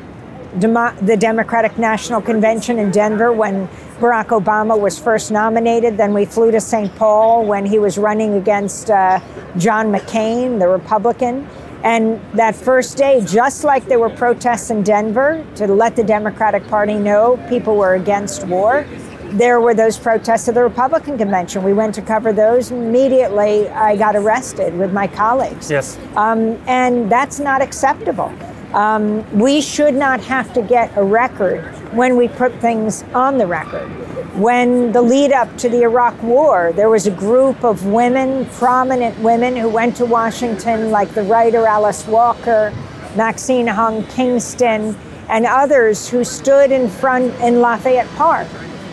Demo- 0.59 0.93
the 1.01 1.17
Democratic 1.17 1.79
National 1.79 2.21
Convention 2.21 2.77
in 2.77 2.91
Denver 2.91 3.33
when 3.33 3.67
Barack 3.99 4.27
Obama 4.27 4.79
was 4.79 4.99
first 4.99 5.31
nominated. 5.31 5.97
Then 5.97 6.13
we 6.13 6.25
flew 6.25 6.51
to 6.51 6.61
St. 6.61 6.95
Paul 6.95 7.45
when 7.45 7.65
he 7.65 7.79
was 7.79 7.97
running 7.97 8.35
against 8.35 8.91
uh, 8.91 9.19
John 9.57 9.91
McCain, 9.91 10.59
the 10.59 10.67
Republican. 10.67 11.47
And 11.83 12.21
that 12.33 12.55
first 12.55 12.97
day, 12.97 13.21
just 13.25 13.63
like 13.63 13.87
there 13.87 13.99
were 13.99 14.09
protests 14.09 14.69
in 14.69 14.83
Denver 14.83 15.45
to 15.55 15.67
let 15.67 15.95
the 15.95 16.03
Democratic 16.03 16.65
Party 16.67 16.93
know 16.93 17.43
people 17.49 17.75
were 17.75 17.95
against 17.95 18.45
war, 18.45 18.85
there 19.33 19.59
were 19.59 19.73
those 19.73 19.97
protests 19.97 20.47
at 20.47 20.55
the 20.55 20.63
Republican 20.63 21.17
convention. 21.17 21.63
We 21.63 21.73
went 21.73 21.95
to 21.95 22.01
cover 22.01 22.31
those. 22.31 22.71
Immediately, 22.71 23.67
I 23.69 23.95
got 23.95 24.15
arrested 24.15 24.77
with 24.77 24.93
my 24.93 25.07
colleagues. 25.07 25.71
Yes. 25.71 25.97
Um, 26.15 26.61
and 26.67 27.11
that's 27.11 27.39
not 27.39 27.61
acceptable. 27.61 28.31
Um, 28.73 29.27
we 29.37 29.61
should 29.61 29.95
not 29.95 30.19
have 30.21 30.53
to 30.53 30.61
get 30.61 30.95
a 30.97 31.03
record 31.03 31.63
when 31.93 32.15
we 32.15 32.27
put 32.27 32.53
things 32.59 33.03
on 33.13 33.37
the 33.37 33.47
record. 33.47 33.87
When 34.35 34.91
the 34.91 35.01
lead 35.01 35.31
up 35.31 35.55
to 35.59 35.69
the 35.69 35.83
Iraq 35.83 36.21
War, 36.23 36.71
there 36.75 36.89
was 36.89 37.05
a 37.05 37.11
group 37.11 37.63
of 37.63 37.85
women, 37.85 38.45
prominent 38.47 39.17
women, 39.19 39.55
who 39.55 39.69
went 39.69 39.95
to 39.97 40.05
Washington, 40.05 40.89
like 40.89 41.09
the 41.13 41.23
writer 41.23 41.67
Alice 41.67 42.07
Walker, 42.07 42.73
Maxine 43.15 43.67
Hong 43.67 44.03
Kingston, 44.07 44.97
and 45.29 45.45
others 45.45 46.09
who 46.09 46.23
stood 46.23 46.71
in 46.71 46.89
front 46.89 47.33
in 47.41 47.61
Lafayette 47.61 48.09
Park 48.15 48.47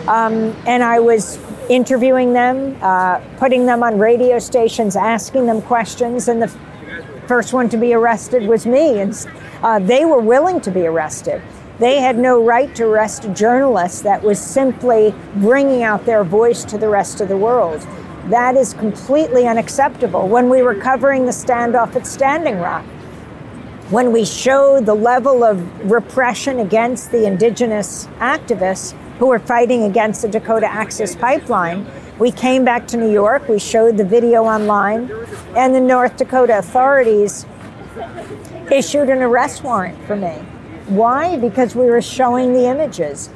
um, 0.08 0.56
and 0.66 0.82
I 0.82 1.00
was 1.00 1.38
interviewing 1.68 2.32
them, 2.32 2.76
uh, 2.82 3.20
putting 3.38 3.66
them 3.66 3.82
on 3.82 3.98
radio 3.98 4.38
stations, 4.38 4.96
asking 4.96 5.46
them 5.46 5.62
questions. 5.62 6.28
And 6.28 6.42
the 6.42 6.48
first 7.26 7.52
one 7.52 7.68
to 7.68 7.76
be 7.76 7.94
arrested 7.94 8.46
was 8.48 8.66
me. 8.66 9.00
And 9.00 9.26
uh, 9.62 9.78
they 9.78 10.04
were 10.04 10.20
willing 10.20 10.60
to 10.62 10.70
be 10.70 10.86
arrested. 10.86 11.40
They 11.78 12.00
had 12.00 12.18
no 12.18 12.42
right 12.42 12.74
to 12.76 12.84
arrest 12.84 13.24
a 13.24 13.28
journalist 13.28 14.02
that 14.02 14.22
was 14.22 14.38
simply 14.38 15.14
bringing 15.36 15.82
out 15.82 16.04
their 16.04 16.24
voice 16.24 16.64
to 16.64 16.76
the 16.76 16.88
rest 16.88 17.20
of 17.20 17.28
the 17.28 17.36
world. 17.36 17.80
That 18.26 18.54
is 18.56 18.74
completely 18.74 19.46
unacceptable. 19.46 20.28
When 20.28 20.50
we 20.50 20.60
were 20.60 20.74
covering 20.74 21.24
the 21.24 21.32
standoff 21.32 21.96
at 21.96 22.06
Standing 22.06 22.58
Rock, 22.58 22.84
when 23.90 24.12
we 24.12 24.24
showed 24.24 24.86
the 24.86 24.94
level 24.94 25.42
of 25.42 25.90
repression 25.90 26.60
against 26.60 27.10
the 27.10 27.26
indigenous 27.26 28.06
activists, 28.18 28.94
who 29.20 29.26
were 29.26 29.38
fighting 29.38 29.82
against 29.82 30.22
the 30.22 30.28
Dakota 30.28 30.66
Access 30.66 31.14
Pipeline. 31.14 31.86
We 32.18 32.32
came 32.32 32.64
back 32.64 32.88
to 32.88 32.96
New 32.96 33.12
York, 33.12 33.48
we 33.50 33.58
showed 33.58 33.98
the 33.98 34.04
video 34.04 34.44
online, 34.44 35.10
and 35.54 35.74
the 35.74 35.80
North 35.80 36.16
Dakota 36.16 36.58
authorities 36.58 37.44
issued 38.72 39.10
an 39.10 39.18
arrest 39.18 39.62
warrant 39.62 40.02
for 40.06 40.16
me. 40.16 40.32
Why? 40.86 41.36
Because 41.36 41.76
we 41.76 41.84
were 41.84 42.00
showing 42.00 42.54
the 42.54 42.64
images. 42.64 43.28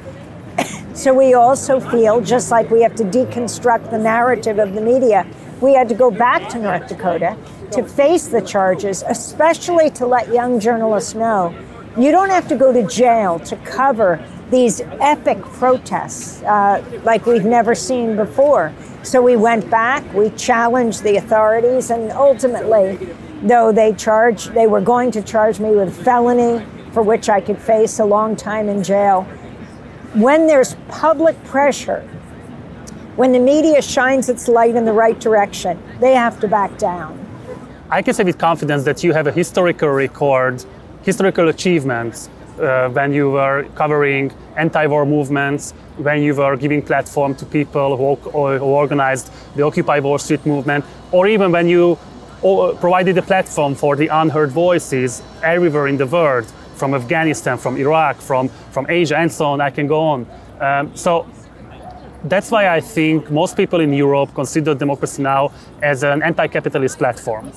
so 0.95 1.13
we 1.13 1.35
also 1.35 1.79
feel, 1.79 2.19
just 2.19 2.49
like 2.49 2.71
we 2.71 2.81
have 2.81 2.95
to 2.95 3.03
deconstruct 3.03 3.91
the 3.91 3.99
narrative 3.99 4.57
of 4.57 4.73
the 4.73 4.81
media, 4.81 5.27
we 5.61 5.75
had 5.75 5.87
to 5.89 5.95
go 5.95 6.09
back 6.09 6.49
to 6.49 6.57
North 6.57 6.87
Dakota 6.87 7.37
to 7.73 7.83
face 7.83 8.27
the 8.27 8.41
charges, 8.41 9.03
especially 9.07 9.91
to 9.91 10.07
let 10.07 10.33
young 10.33 10.59
journalists 10.59 11.13
know 11.13 11.53
you 11.97 12.11
don't 12.11 12.29
have 12.29 12.47
to 12.49 12.57
go 12.57 12.73
to 12.73 12.85
jail 12.87 13.39
to 13.39 13.55
cover 13.57 14.17
these 14.49 14.81
epic 14.81 15.41
protests 15.41 16.43
uh, 16.43 16.83
like 17.03 17.25
we've 17.25 17.45
never 17.45 17.73
seen 17.73 18.15
before. 18.15 18.73
So 19.03 19.21
we 19.21 19.35
went 19.35 19.69
back, 19.69 20.03
we 20.13 20.29
challenged 20.31 21.03
the 21.03 21.17
authorities, 21.17 21.89
and 21.89 22.11
ultimately, 22.11 22.97
though 23.43 23.71
they 23.71 23.93
charged, 23.93 24.53
they 24.53 24.67
were 24.67 24.81
going 24.81 25.11
to 25.11 25.21
charge 25.21 25.59
me 25.59 25.71
with 25.71 26.03
felony, 26.03 26.65
for 26.91 27.03
which 27.03 27.29
I 27.29 27.41
could 27.41 27.59
face 27.59 27.99
a 27.99 28.05
long 28.05 28.35
time 28.35 28.69
in 28.69 28.83
jail. 28.83 29.23
When 30.13 30.47
there's 30.47 30.75
public 30.87 31.41
pressure, 31.43 32.01
when 33.15 33.31
the 33.31 33.39
media 33.39 33.81
shines 33.81 34.29
its 34.29 34.47
light 34.47 34.75
in 34.75 34.85
the 34.85 34.93
right 34.93 35.19
direction, 35.19 35.81
they 35.99 36.13
have 36.13 36.39
to 36.41 36.47
back 36.47 36.77
down. 36.77 37.19
I 37.89 38.01
can 38.01 38.13
say 38.13 38.23
with 38.23 38.37
confidence 38.37 38.83
that 38.83 39.03
you 39.03 39.13
have 39.13 39.27
a 39.27 39.31
historical 39.31 39.89
record, 39.89 40.63
historical 41.03 41.49
achievements 41.49 42.29
uh, 42.59 42.89
when 42.89 43.13
you 43.13 43.31
were 43.31 43.65
covering 43.75 44.31
anti-war 44.55 45.05
movements, 45.05 45.71
when 45.97 46.21
you 46.21 46.35
were 46.35 46.55
giving 46.55 46.81
platform 46.81 47.35
to 47.35 47.45
people 47.45 47.97
who, 47.97 48.15
who 48.29 48.65
organized 48.65 49.31
the 49.55 49.63
Occupy 49.63 49.99
Wall 49.99 50.17
Street 50.17 50.45
movement, 50.45 50.85
or 51.11 51.27
even 51.27 51.51
when 51.51 51.67
you 51.67 51.97
provided 52.79 53.17
a 53.17 53.21
platform 53.21 53.75
for 53.75 53.95
the 53.95 54.07
unheard 54.07 54.51
voices 54.51 55.21
everywhere 55.41 55.87
in 55.87 55.97
the 55.97 56.05
world, 56.05 56.45
from 56.75 56.93
Afghanistan, 56.93 57.57
from 57.57 57.77
Iraq, 57.77 58.17
from, 58.17 58.49
from 58.71 58.85
Asia, 58.89 59.17
and 59.17 59.31
so 59.31 59.45
on. 59.45 59.61
I 59.61 59.69
can 59.69 59.87
go 59.87 60.01
on. 60.01 60.27
Um, 60.59 60.95
so 60.95 61.25
that's 62.25 62.51
why 62.51 62.69
I 62.69 62.81
think 62.81 63.31
most 63.31 63.55
people 63.55 63.79
in 63.79 63.93
Europe 63.93 64.33
consider 64.33 64.75
Democracy 64.75 65.21
Now! 65.21 65.51
as 65.81 66.03
an 66.03 66.21
anti 66.21 66.47
capitalist 66.47 66.97
platform. 66.97 67.51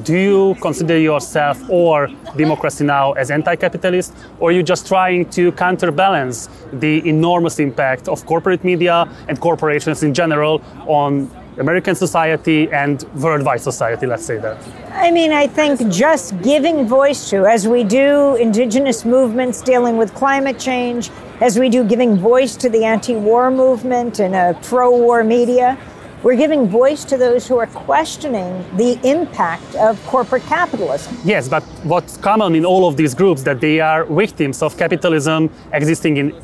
Do 0.00 0.16
you 0.16 0.56
consider 0.62 0.98
yourself 0.98 1.60
or 1.68 2.08
Democracy 2.34 2.82
Now! 2.82 3.12
as 3.12 3.30
anti 3.30 3.56
capitalist, 3.56 4.14
or 4.40 4.48
are 4.48 4.52
you 4.52 4.62
just 4.62 4.86
trying 4.86 5.28
to 5.30 5.52
counterbalance 5.52 6.48
the 6.72 7.06
enormous 7.06 7.58
impact 7.58 8.08
of 8.08 8.24
corporate 8.24 8.64
media 8.64 9.06
and 9.28 9.38
corporations 9.38 10.02
in 10.02 10.14
general 10.14 10.62
on 10.86 11.30
American 11.58 11.94
society 11.94 12.72
and 12.72 13.04
worldwide 13.16 13.60
society, 13.60 14.06
let's 14.06 14.24
say 14.24 14.38
that? 14.38 14.56
I 14.92 15.10
mean, 15.10 15.30
I 15.30 15.46
think 15.46 15.86
just 15.90 16.40
giving 16.40 16.88
voice 16.88 17.28
to, 17.28 17.44
as 17.44 17.68
we 17.68 17.84
do 17.84 18.36
indigenous 18.36 19.04
movements 19.04 19.60
dealing 19.60 19.98
with 19.98 20.14
climate 20.14 20.58
change, 20.58 21.10
as 21.42 21.58
we 21.58 21.68
do 21.68 21.84
giving 21.84 22.16
voice 22.16 22.56
to 22.56 22.70
the 22.70 22.82
anti 22.82 23.14
war 23.14 23.50
movement 23.50 24.20
and 24.20 24.34
a 24.34 24.58
pro 24.62 24.90
war 24.90 25.22
media, 25.22 25.76
we're 26.22 26.36
giving 26.36 26.68
voice 26.68 27.04
to 27.04 27.16
those 27.16 27.48
who 27.48 27.56
are 27.58 27.66
questioning 27.66 28.64
the 28.76 28.98
impact 29.02 29.74
of 29.74 30.04
corporate 30.06 30.44
capitalism. 30.44 31.16
Yes, 31.24 31.48
but 31.48 31.62
what's 31.84 32.16
common 32.16 32.54
in 32.54 32.64
all 32.64 32.86
of 32.86 32.96
these 32.96 33.14
groups 33.14 33.42
that 33.42 33.60
they 33.60 33.80
are 33.80 34.04
victims 34.04 34.62
of 34.62 34.76
capitalism 34.76 35.50
existing 35.72 36.16
in 36.16 36.34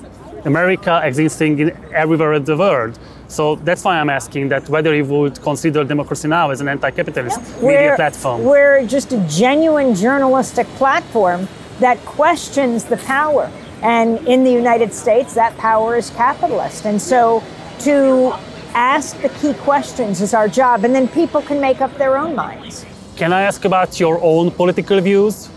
America, 0.44 1.00
existing 1.04 1.58
in 1.58 1.70
everywhere 1.92 2.34
in 2.34 2.44
the 2.44 2.56
world. 2.56 2.98
So 3.28 3.56
that's 3.56 3.84
why 3.84 4.00
I'm 4.00 4.10
asking 4.10 4.48
that 4.48 4.68
whether 4.68 4.94
you 4.94 5.04
would 5.04 5.40
consider 5.42 5.84
Democracy 5.84 6.28
Now! 6.28 6.50
as 6.50 6.60
an 6.60 6.68
anti-capitalist 6.68 7.40
yeah. 7.60 7.68
media 7.68 7.92
platform. 7.96 8.44
We're 8.44 8.86
just 8.86 9.12
a 9.12 9.18
genuine 9.28 9.94
journalistic 9.94 10.66
platform 10.78 11.46
that 11.78 11.98
questions 12.04 12.84
the 12.84 12.96
power. 12.98 13.50
And 13.82 14.26
in 14.26 14.42
the 14.44 14.50
United 14.50 14.92
States, 14.92 15.34
that 15.34 15.56
power 15.58 15.96
is 15.96 16.10
capitalist. 16.10 16.86
And 16.86 17.00
so 17.00 17.44
to 17.80 18.34
ask 18.78 19.20
the 19.22 19.28
key 19.40 19.54
questions 19.54 20.20
is 20.20 20.32
our 20.34 20.48
job, 20.48 20.84
and 20.84 20.94
then 20.94 21.08
people 21.08 21.42
can 21.42 21.60
make 21.60 21.80
up 21.80 21.92
their 21.98 22.16
own 22.16 22.34
minds. 22.36 22.86
Can 23.16 23.32
I 23.32 23.42
ask 23.42 23.64
about 23.64 23.98
your 23.98 24.22
own 24.22 24.52
political 24.52 25.00
views? 25.00 25.48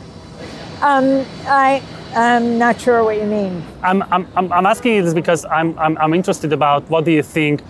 Um, 0.81 1.23
I, 1.45 1.83
I'm 2.15 2.57
not 2.57 2.81
sure 2.81 3.03
what 3.03 3.17
you 3.17 3.25
mean. 3.25 3.63
I'm, 3.83 4.01
I'm, 4.11 4.27
I'm 4.35 4.65
asking 4.65 5.03
this 5.05 5.13
because 5.13 5.45
I'm, 5.45 5.77
I'm, 5.77 5.95
I'm 5.99 6.13
interested 6.15 6.51
about 6.51 6.89
what 6.89 7.05
do 7.05 7.11
you 7.11 7.21
think 7.21 7.61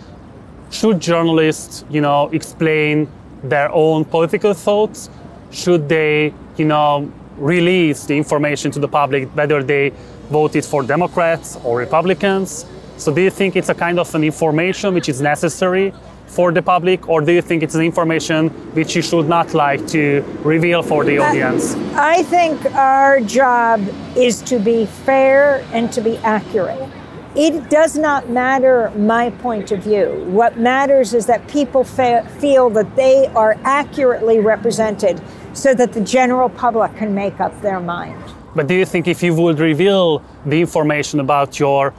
should 0.70 1.02
journalists, 1.02 1.84
you 1.90 2.00
know, 2.00 2.30
explain 2.30 3.10
their 3.44 3.70
own 3.74 4.06
political 4.06 4.54
thoughts? 4.54 5.10
Should 5.52 5.90
they, 5.90 6.34
you 6.56 6.66
know, 6.66 7.12
release 7.36 8.06
the 8.06 8.16
information 8.16 8.72
to 8.72 8.80
the 8.80 8.88
public 8.88 9.28
whether 9.36 9.62
they 9.62 9.92
voted 10.30 10.64
for 10.64 10.82
Democrats 10.82 11.58
or 11.66 11.78
Republicans? 11.78 12.66
So 13.02 13.12
do 13.12 13.20
you 13.20 13.32
think 13.32 13.56
it's 13.56 13.70
a 13.70 13.74
kind 13.74 13.98
of 13.98 14.14
an 14.14 14.24
information 14.24 14.94
which 14.94 15.10
is 15.10 15.22
necessary 15.22 15.92
for 16.28 16.52
the 16.52 16.62
public, 16.62 17.10
or 17.10 17.20
do 17.20 17.32
you 17.32 17.42
think 17.42 17.64
it's 17.64 17.74
an 17.74 17.82
information 17.82 18.50
which 18.76 18.96
you 18.96 19.02
should 19.02 19.28
not 19.28 19.56
like 19.56 19.88
to 19.88 20.24
reveal 20.44 20.84
for 20.84 21.04
the 21.04 21.18
audience? 21.18 21.74
I 21.96 22.22
think 22.22 22.64
our 22.76 23.20
job 23.22 23.82
is 24.16 24.44
to 24.44 24.60
be 24.60 24.86
fair 24.86 25.66
and 25.74 25.92
to 25.94 26.00
be 26.00 26.18
accurate. 26.18 26.88
It 27.36 27.72
does 27.72 27.98
not 27.98 28.30
matter 28.30 28.92
my 28.96 29.32
point 29.32 29.72
of 29.72 29.80
view. 29.80 30.24
What 30.28 30.60
matters 30.60 31.16
is 31.16 31.26
that 31.26 31.48
people 31.48 31.84
fa- 31.84 32.30
feel 32.38 32.70
that 32.70 32.96
they 32.96 33.26
are 33.34 33.58
accurately 33.64 34.40
represented 34.40 35.20
so 35.54 35.74
that 35.74 35.94
the 35.94 36.02
general 36.02 36.50
public 36.50 36.96
can 36.98 37.16
make 37.16 37.40
up 37.40 37.60
their 37.64 37.80
mind. 37.80 38.24
But 38.54 38.68
do 38.68 38.76
you 38.76 38.86
think 38.86 39.08
if 39.08 39.24
you 39.24 39.34
would 39.34 39.60
reveal 39.60 40.22
the 40.46 40.62
information 40.62 41.20
about 41.20 41.60
your 41.60 41.96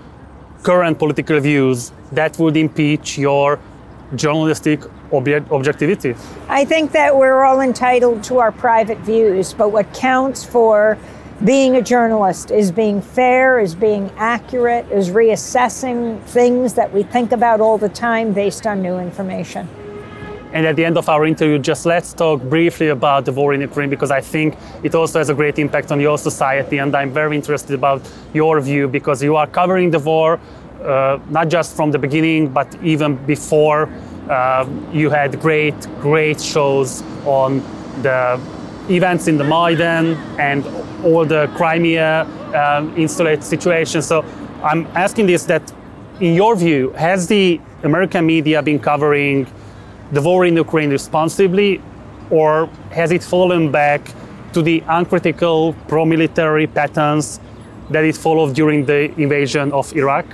current 0.62 0.98
political 0.98 1.40
views, 1.40 1.92
that 2.12 2.38
would 2.38 2.56
impeach 2.56 3.18
your 3.18 3.58
journalistic 4.14 4.80
objectivity? 5.12 6.14
I 6.48 6.64
think 6.64 6.92
that 6.92 7.16
we're 7.16 7.44
all 7.44 7.60
entitled 7.60 8.22
to 8.24 8.38
our 8.38 8.52
private 8.52 8.98
views, 8.98 9.52
but 9.52 9.70
what 9.70 9.92
counts 9.92 10.44
for 10.44 10.96
being 11.44 11.76
a 11.76 11.82
journalist 11.82 12.50
is 12.50 12.70
being 12.70 13.02
fair, 13.02 13.58
is 13.58 13.74
being 13.74 14.10
accurate, 14.16 14.86
is 14.92 15.10
reassessing 15.10 16.22
things 16.22 16.74
that 16.74 16.92
we 16.92 17.02
think 17.02 17.32
about 17.32 17.60
all 17.60 17.78
the 17.78 17.88
time 17.88 18.32
based 18.32 18.66
on 18.66 18.80
new 18.80 18.98
information. 18.98 19.68
And 20.52 20.66
at 20.66 20.76
the 20.76 20.84
end 20.84 20.98
of 20.98 21.08
our 21.08 21.24
interview, 21.24 21.58
just 21.58 21.86
let's 21.86 22.12
talk 22.12 22.42
briefly 22.42 22.88
about 22.88 23.24
the 23.24 23.32
war 23.32 23.54
in 23.54 23.60
Ukraine 23.60 23.88
because 23.88 24.10
I 24.10 24.20
think 24.20 24.56
it 24.82 24.94
also 24.94 25.18
has 25.18 25.30
a 25.30 25.34
great 25.34 25.58
impact 25.58 25.90
on 25.90 25.98
your 26.00 26.18
society. 26.18 26.78
And 26.78 26.94
I'm 26.94 27.10
very 27.10 27.36
interested 27.36 27.74
about 27.74 28.02
your 28.34 28.60
view 28.60 28.86
because 28.86 29.22
you 29.22 29.36
are 29.36 29.46
covering 29.46 29.90
the 29.90 29.98
war 29.98 30.38
uh, 30.82 31.18
not 31.30 31.48
just 31.48 31.76
from 31.76 31.90
the 31.90 31.98
beginning, 31.98 32.48
but 32.48 32.68
even 32.82 33.16
before. 33.26 33.88
Uh, 34.28 34.68
you 34.92 35.10
had 35.10 35.40
great, 35.40 35.74
great 36.00 36.40
shows 36.40 37.02
on 37.24 37.58
the 38.02 38.40
events 38.88 39.28
in 39.28 39.36
the 39.36 39.44
Maidan 39.44 40.14
and 40.38 40.64
all 41.04 41.24
the 41.24 41.50
Crimea 41.56 42.22
um, 42.54 42.96
installed 42.96 43.42
situations. 43.42 44.06
So 44.06 44.24
I'm 44.62 44.86
asking 44.94 45.26
this 45.26 45.44
that, 45.46 45.72
in 46.20 46.34
your 46.34 46.56
view, 46.56 46.90
has 46.92 47.26
the 47.26 47.60
American 47.82 48.26
media 48.26 48.62
been 48.62 48.78
covering 48.78 49.46
the 50.12 50.20
war 50.20 50.44
in 50.44 50.56
Ukraine 50.56 50.90
responsibly, 50.90 51.80
or 52.30 52.68
has 52.90 53.10
it 53.10 53.22
fallen 53.22 53.72
back 53.72 54.00
to 54.52 54.62
the 54.62 54.82
uncritical 54.86 55.74
pro 55.88 56.04
military 56.04 56.66
patterns 56.66 57.40
that 57.90 58.04
it 58.04 58.16
followed 58.16 58.54
during 58.54 58.84
the 58.84 59.10
invasion 59.20 59.72
of 59.72 59.94
Iraq? 59.96 60.26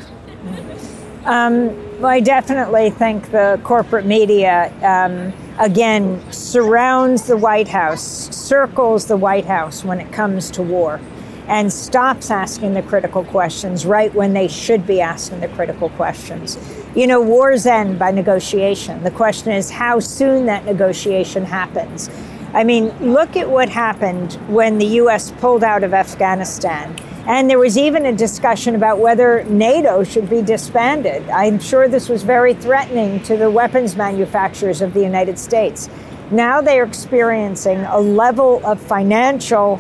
Um, 1.25 1.69
well, 2.01 2.11
I 2.11 2.21
definitely 2.21 2.91
think 2.91 3.31
the 3.31 3.61
corporate 3.63 4.07
media, 4.07 4.73
um, 4.83 5.33
again, 5.59 6.21
surrounds 6.33 7.27
the 7.27 7.37
White 7.37 7.69
House, 7.69 8.03
circles 8.35 9.07
the 9.07 9.17
White 9.17 9.45
House 9.45 9.85
when 9.85 10.01
it 10.01 10.13
comes 10.13 10.51
to 10.53 10.63
war, 10.63 11.01
and 11.49 11.73
stops 11.73 12.31
asking 12.31 12.75
the 12.75 12.83
critical 12.83 13.25
questions 13.25 13.87
right 13.87 14.15
when 14.15 14.35
they 14.35 14.49
should 14.49 14.87
be 14.87 15.01
asking 15.01 15.41
the 15.41 15.49
critical 15.49 15.89
questions. 15.91 16.59
You 16.95 17.07
know, 17.07 17.21
wars 17.21 17.67
end 17.67 17.99
by 17.99 18.11
negotiation. 18.11 19.03
The 19.03 19.11
question 19.11 19.53
is 19.53 19.71
how 19.71 19.99
soon 19.99 20.47
that 20.47 20.65
negotiation 20.65 21.45
happens. 21.45 22.11
I 22.55 22.65
mean, 22.65 22.89
look 23.01 23.37
at 23.37 23.49
what 23.49 23.69
happened 23.69 24.35
when 24.49 24.79
the 24.79 24.87
U.S. 25.03 25.33
pulled 25.33 25.65
out 25.65 25.85
of 25.85 25.93
Afghanistan. 25.93 26.97
And 27.27 27.51
there 27.51 27.59
was 27.59 27.77
even 27.77 28.07
a 28.07 28.13
discussion 28.13 28.75
about 28.75 29.01
whether 29.01 29.45
NATO 29.45 30.03
should 30.03 30.31
be 30.31 30.41
disbanded. 30.41 31.29
I'm 31.29 31.59
sure 31.59 31.87
this 31.87 32.09
was 32.09 32.23
very 32.23 32.55
threatening 32.55 33.23
to 33.25 33.37
the 33.37 33.51
weapons 33.51 33.97
manufacturers 33.97 34.81
of 34.81 34.95
the 34.95 35.03
United 35.03 35.39
States. 35.39 35.91
Now 36.31 36.63
they 36.63 36.81
are 36.81 36.85
experiencing 36.85 37.81
a 37.81 37.99
level 37.99 38.65
of 38.65 38.81
financial, 38.81 39.79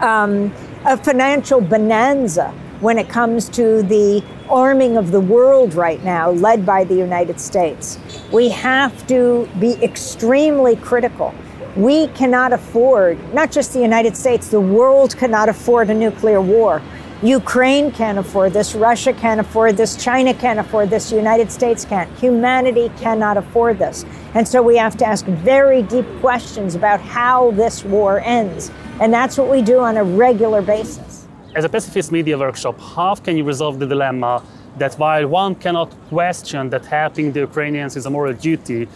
um, 0.00 0.54
a 0.84 0.96
financial 0.96 1.60
bonanza 1.60 2.50
when 2.80 2.98
it 2.98 3.08
comes 3.08 3.48
to 3.48 3.82
the 3.82 4.22
arming 4.48 4.96
of 4.96 5.10
the 5.10 5.20
world 5.20 5.74
right 5.74 6.02
now, 6.04 6.30
led 6.30 6.64
by 6.64 6.84
the 6.84 6.94
United 6.94 7.40
States. 7.40 7.98
We 8.32 8.48
have 8.50 9.06
to 9.08 9.48
be 9.58 9.72
extremely 9.82 10.76
critical 10.76 11.34
we 11.78 12.08
cannot 12.08 12.52
afford, 12.52 13.16
not 13.32 13.52
just 13.52 13.72
the 13.72 13.80
United 13.80 14.16
States, 14.16 14.48
the 14.48 14.60
world 14.60 15.16
cannot 15.16 15.48
afford 15.48 15.90
a 15.90 15.94
nuclear 15.94 16.40
war. 16.40 16.82
Ukraine 17.22 17.90
can't 17.90 18.16
afford 18.16 18.52
this, 18.52 18.76
Russia 18.76 19.12
can't 19.12 19.40
afford 19.40 19.76
this, 19.76 19.96
China 19.96 20.32
can't 20.32 20.60
afford 20.60 20.88
this, 20.88 21.10
United 21.10 21.50
States 21.50 21.84
can't. 21.84 22.08
Humanity 22.20 22.92
cannot 23.00 23.36
afford 23.36 23.80
this. 23.80 24.04
And 24.34 24.46
so 24.46 24.62
we 24.62 24.76
have 24.76 24.96
to 24.98 25.04
ask 25.04 25.24
very 25.26 25.82
deep 25.82 26.06
questions 26.20 26.76
about 26.76 27.00
how 27.00 27.50
this 27.50 27.84
war 27.84 28.20
ends. 28.20 28.70
And 29.00 29.12
that's 29.12 29.36
what 29.36 29.50
we 29.50 29.62
do 29.62 29.80
on 29.80 29.96
a 29.96 30.04
regular 30.04 30.62
basis. 30.62 31.26
As 31.56 31.64
a 31.64 31.68
pacifist 31.68 32.12
media 32.12 32.38
workshop, 32.38 32.78
how 32.80 33.16
can 33.16 33.36
you 33.36 33.42
resolve 33.42 33.80
the 33.80 33.86
dilemma 33.86 34.40
that 34.76 34.94
while 34.94 35.26
one 35.26 35.56
cannot 35.56 35.92
question 36.10 36.70
that 36.70 36.86
helping 36.86 37.32
the 37.32 37.40
Ukrainians 37.40 37.96
is 37.96 38.06
a 38.06 38.10
moral 38.10 38.34
duty, 38.34 38.88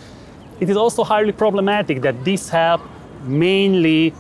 it 0.61 0.70
is 0.70 0.76
also 0.76 1.02
highly 1.02 1.32
problematic 1.32 2.02
that 2.02 2.24
this 2.24 2.48
help 2.48 2.82
mainly 3.24 4.14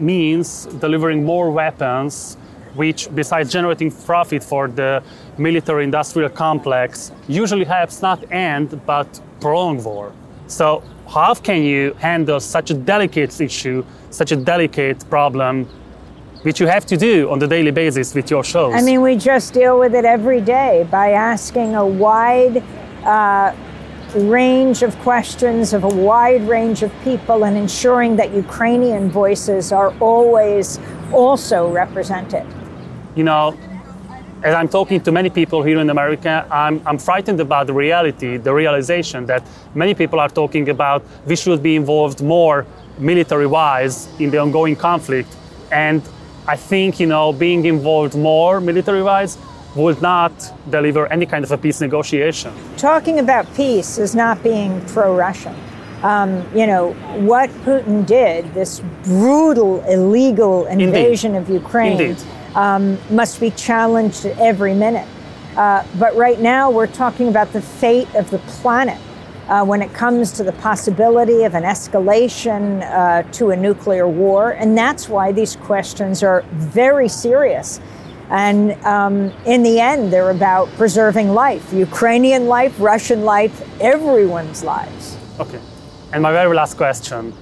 means 0.00 0.66
delivering 0.80 1.24
more 1.24 1.52
weapons, 1.52 2.36
which, 2.76 3.08
besides 3.14 3.50
generating 3.52 3.90
profit 3.90 4.42
for 4.44 4.68
the 4.68 5.02
military 5.38 5.84
industrial 5.84 6.30
complex, 6.30 7.12
usually 7.28 7.64
helps 7.64 8.02
not 8.02 8.30
end 8.30 8.80
but 8.86 9.20
prolong 9.40 9.82
war. 9.82 10.12
So, 10.46 10.82
how 11.08 11.34
can 11.34 11.62
you 11.62 11.94
handle 11.94 12.40
such 12.40 12.70
a 12.70 12.74
delicate 12.74 13.40
issue, 13.40 13.84
such 14.10 14.32
a 14.32 14.36
delicate 14.36 15.08
problem, 15.08 15.66
which 16.42 16.60
you 16.60 16.66
have 16.66 16.86
to 16.86 16.96
do 16.96 17.30
on 17.30 17.38
the 17.38 17.46
daily 17.46 17.70
basis 17.70 18.14
with 18.14 18.30
your 18.30 18.44
shows? 18.44 18.74
I 18.74 18.82
mean, 18.82 19.02
we 19.02 19.16
just 19.16 19.52
deal 19.54 19.78
with 19.78 19.94
it 19.94 20.04
every 20.04 20.40
day 20.40 20.86
by 20.90 21.12
asking 21.12 21.74
a 21.74 21.86
wide 21.86 22.62
uh, 23.04 23.54
range 24.14 24.82
of 24.82 24.96
questions 25.00 25.72
of 25.72 25.84
a 25.84 25.88
wide 25.88 26.46
range 26.48 26.82
of 26.82 26.92
people 27.02 27.44
and 27.44 27.56
ensuring 27.56 28.16
that 28.16 28.32
Ukrainian 28.32 29.10
voices 29.10 29.72
are 29.72 29.92
always 30.00 30.78
also 31.12 31.68
represented. 31.70 32.46
You 33.16 33.24
know, 33.24 33.56
as 34.42 34.54
I'm 34.54 34.68
talking 34.68 35.00
to 35.00 35.10
many 35.10 35.30
people 35.30 35.62
here 35.62 35.80
in 35.80 35.88
America, 35.88 36.46
I'm, 36.50 36.82
I'm 36.86 36.98
frightened 36.98 37.40
about 37.40 37.66
the 37.66 37.72
reality, 37.72 38.36
the 38.36 38.52
realization 38.52 39.24
that 39.24 39.42
many 39.74 39.94
people 39.94 40.20
are 40.20 40.28
talking 40.28 40.68
about 40.68 41.02
we 41.24 41.34
should 41.34 41.62
be 41.62 41.76
involved 41.76 42.22
more 42.22 42.66
military 42.98 43.46
wise 43.46 44.08
in 44.20 44.30
the 44.30 44.36
ongoing 44.36 44.76
conflict. 44.76 45.34
And 45.72 46.02
I 46.46 46.56
think, 46.56 47.00
you 47.00 47.06
know, 47.06 47.32
being 47.32 47.64
involved 47.64 48.14
more 48.14 48.60
military 48.60 49.02
wise 49.02 49.38
would 49.74 50.02
not 50.02 50.32
deliver 50.68 51.06
any 51.10 51.24
kind 51.24 51.42
of 51.42 51.50
a 51.52 51.56
peace 51.56 51.80
negotiation. 51.80 52.52
Talking 52.76 53.18
about 53.18 53.52
peace 53.54 53.96
is 53.96 54.14
not 54.14 54.42
being 54.42 54.84
pro 54.88 55.16
Russian. 55.16 55.56
Um, 56.02 56.46
you 56.54 56.66
know, 56.66 56.92
what 57.24 57.48
Putin 57.64 58.06
did, 58.06 58.52
this 58.52 58.82
brutal, 59.04 59.82
illegal 59.84 60.66
invasion 60.66 61.34
Indeed. 61.34 61.56
of 61.56 61.62
Ukraine. 61.62 61.92
Indeed 61.92 62.22
um, 62.56 62.98
must 63.14 63.38
be 63.38 63.50
challenged 63.50 64.26
every 64.26 64.74
minute. 64.74 65.06
Uh, 65.56 65.86
but 65.98 66.14
right 66.16 66.40
now, 66.40 66.70
we're 66.70 66.86
talking 66.86 67.28
about 67.28 67.52
the 67.52 67.62
fate 67.62 68.12
of 68.14 68.28
the 68.30 68.38
planet 68.38 69.00
uh, 69.48 69.64
when 69.64 69.80
it 69.80 69.92
comes 69.94 70.32
to 70.32 70.42
the 70.42 70.52
possibility 70.52 71.44
of 71.44 71.54
an 71.54 71.62
escalation 71.62 72.82
uh, 72.82 73.22
to 73.32 73.50
a 73.50 73.56
nuclear 73.56 74.08
war. 74.08 74.50
And 74.50 74.76
that's 74.76 75.08
why 75.08 75.32
these 75.32 75.56
questions 75.56 76.22
are 76.22 76.42
very 76.54 77.08
serious. 77.08 77.80
And 78.28 78.72
um, 78.84 79.32
in 79.46 79.62
the 79.62 79.78
end, 79.78 80.12
they're 80.12 80.30
about 80.30 80.68
preserving 80.70 81.28
life 81.28 81.72
Ukrainian 81.72 82.48
life, 82.48 82.74
Russian 82.80 83.24
life, 83.24 83.54
everyone's 83.80 84.64
lives. 84.64 85.16
Okay. 85.38 85.60
And 86.12 86.22
my 86.22 86.32
very 86.32 86.54
last 86.54 86.76
question 86.76 87.32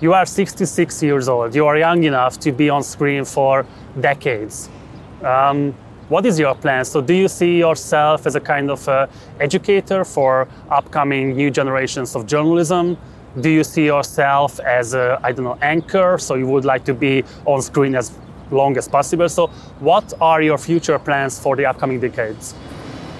you 0.00 0.14
are 0.14 0.24
66 0.24 1.02
years 1.02 1.28
old, 1.28 1.54
you 1.54 1.66
are 1.66 1.76
young 1.76 2.04
enough 2.04 2.38
to 2.40 2.52
be 2.52 2.70
on 2.70 2.82
screen 2.82 3.24
for 3.24 3.66
decades. 4.00 4.68
Um, 5.22 5.74
what 6.08 6.24
is 6.24 6.38
your 6.38 6.54
plan? 6.54 6.84
So, 6.84 7.00
do 7.00 7.12
you 7.12 7.28
see 7.28 7.58
yourself 7.58 8.26
as 8.26 8.34
a 8.34 8.40
kind 8.40 8.70
of 8.70 8.88
uh, 8.88 9.08
educator 9.40 10.04
for 10.04 10.48
upcoming 10.70 11.36
new 11.36 11.50
generations 11.50 12.14
of 12.14 12.26
journalism? 12.26 12.96
Do 13.40 13.50
you 13.50 13.62
see 13.62 13.84
yourself 13.84 14.58
as 14.60 14.94
a, 14.94 15.20
I 15.22 15.32
don't 15.32 15.44
know, 15.44 15.58
anchor? 15.60 16.16
So, 16.18 16.34
you 16.36 16.46
would 16.46 16.64
like 16.64 16.84
to 16.86 16.94
be 16.94 17.24
on 17.44 17.60
screen 17.60 17.94
as 17.94 18.12
long 18.50 18.78
as 18.78 18.88
possible. 18.88 19.28
So, 19.28 19.48
what 19.80 20.14
are 20.20 20.40
your 20.40 20.56
future 20.56 20.98
plans 20.98 21.38
for 21.38 21.56
the 21.56 21.66
upcoming 21.66 22.00
decades? 22.00 22.54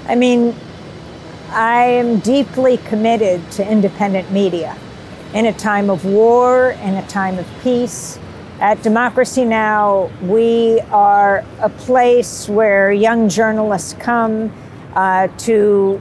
I 0.07 0.15
mean, 0.15 0.55
I 1.51 1.83
am 1.83 2.21
deeply 2.21 2.79
committed 2.79 3.51
to 3.53 3.71
independent 3.71 4.31
media 4.31 4.77
in 5.35 5.47
a 5.47 5.53
time 5.53 5.91
of 5.91 6.05
war, 6.05 6.71
in 6.83 6.95
a 6.95 7.07
time 7.09 7.39
of 7.39 7.47
peace. 7.63 8.19
At 8.61 8.83
Democracy 8.83 9.45
Now!, 9.45 10.11
we 10.23 10.81
are 10.91 11.45
a 11.61 11.69
place 11.69 12.49
where 12.49 12.91
young 12.93 13.29
journalists 13.29 13.95
come 14.01 14.53
uh, 14.95 15.29
to 15.39 16.01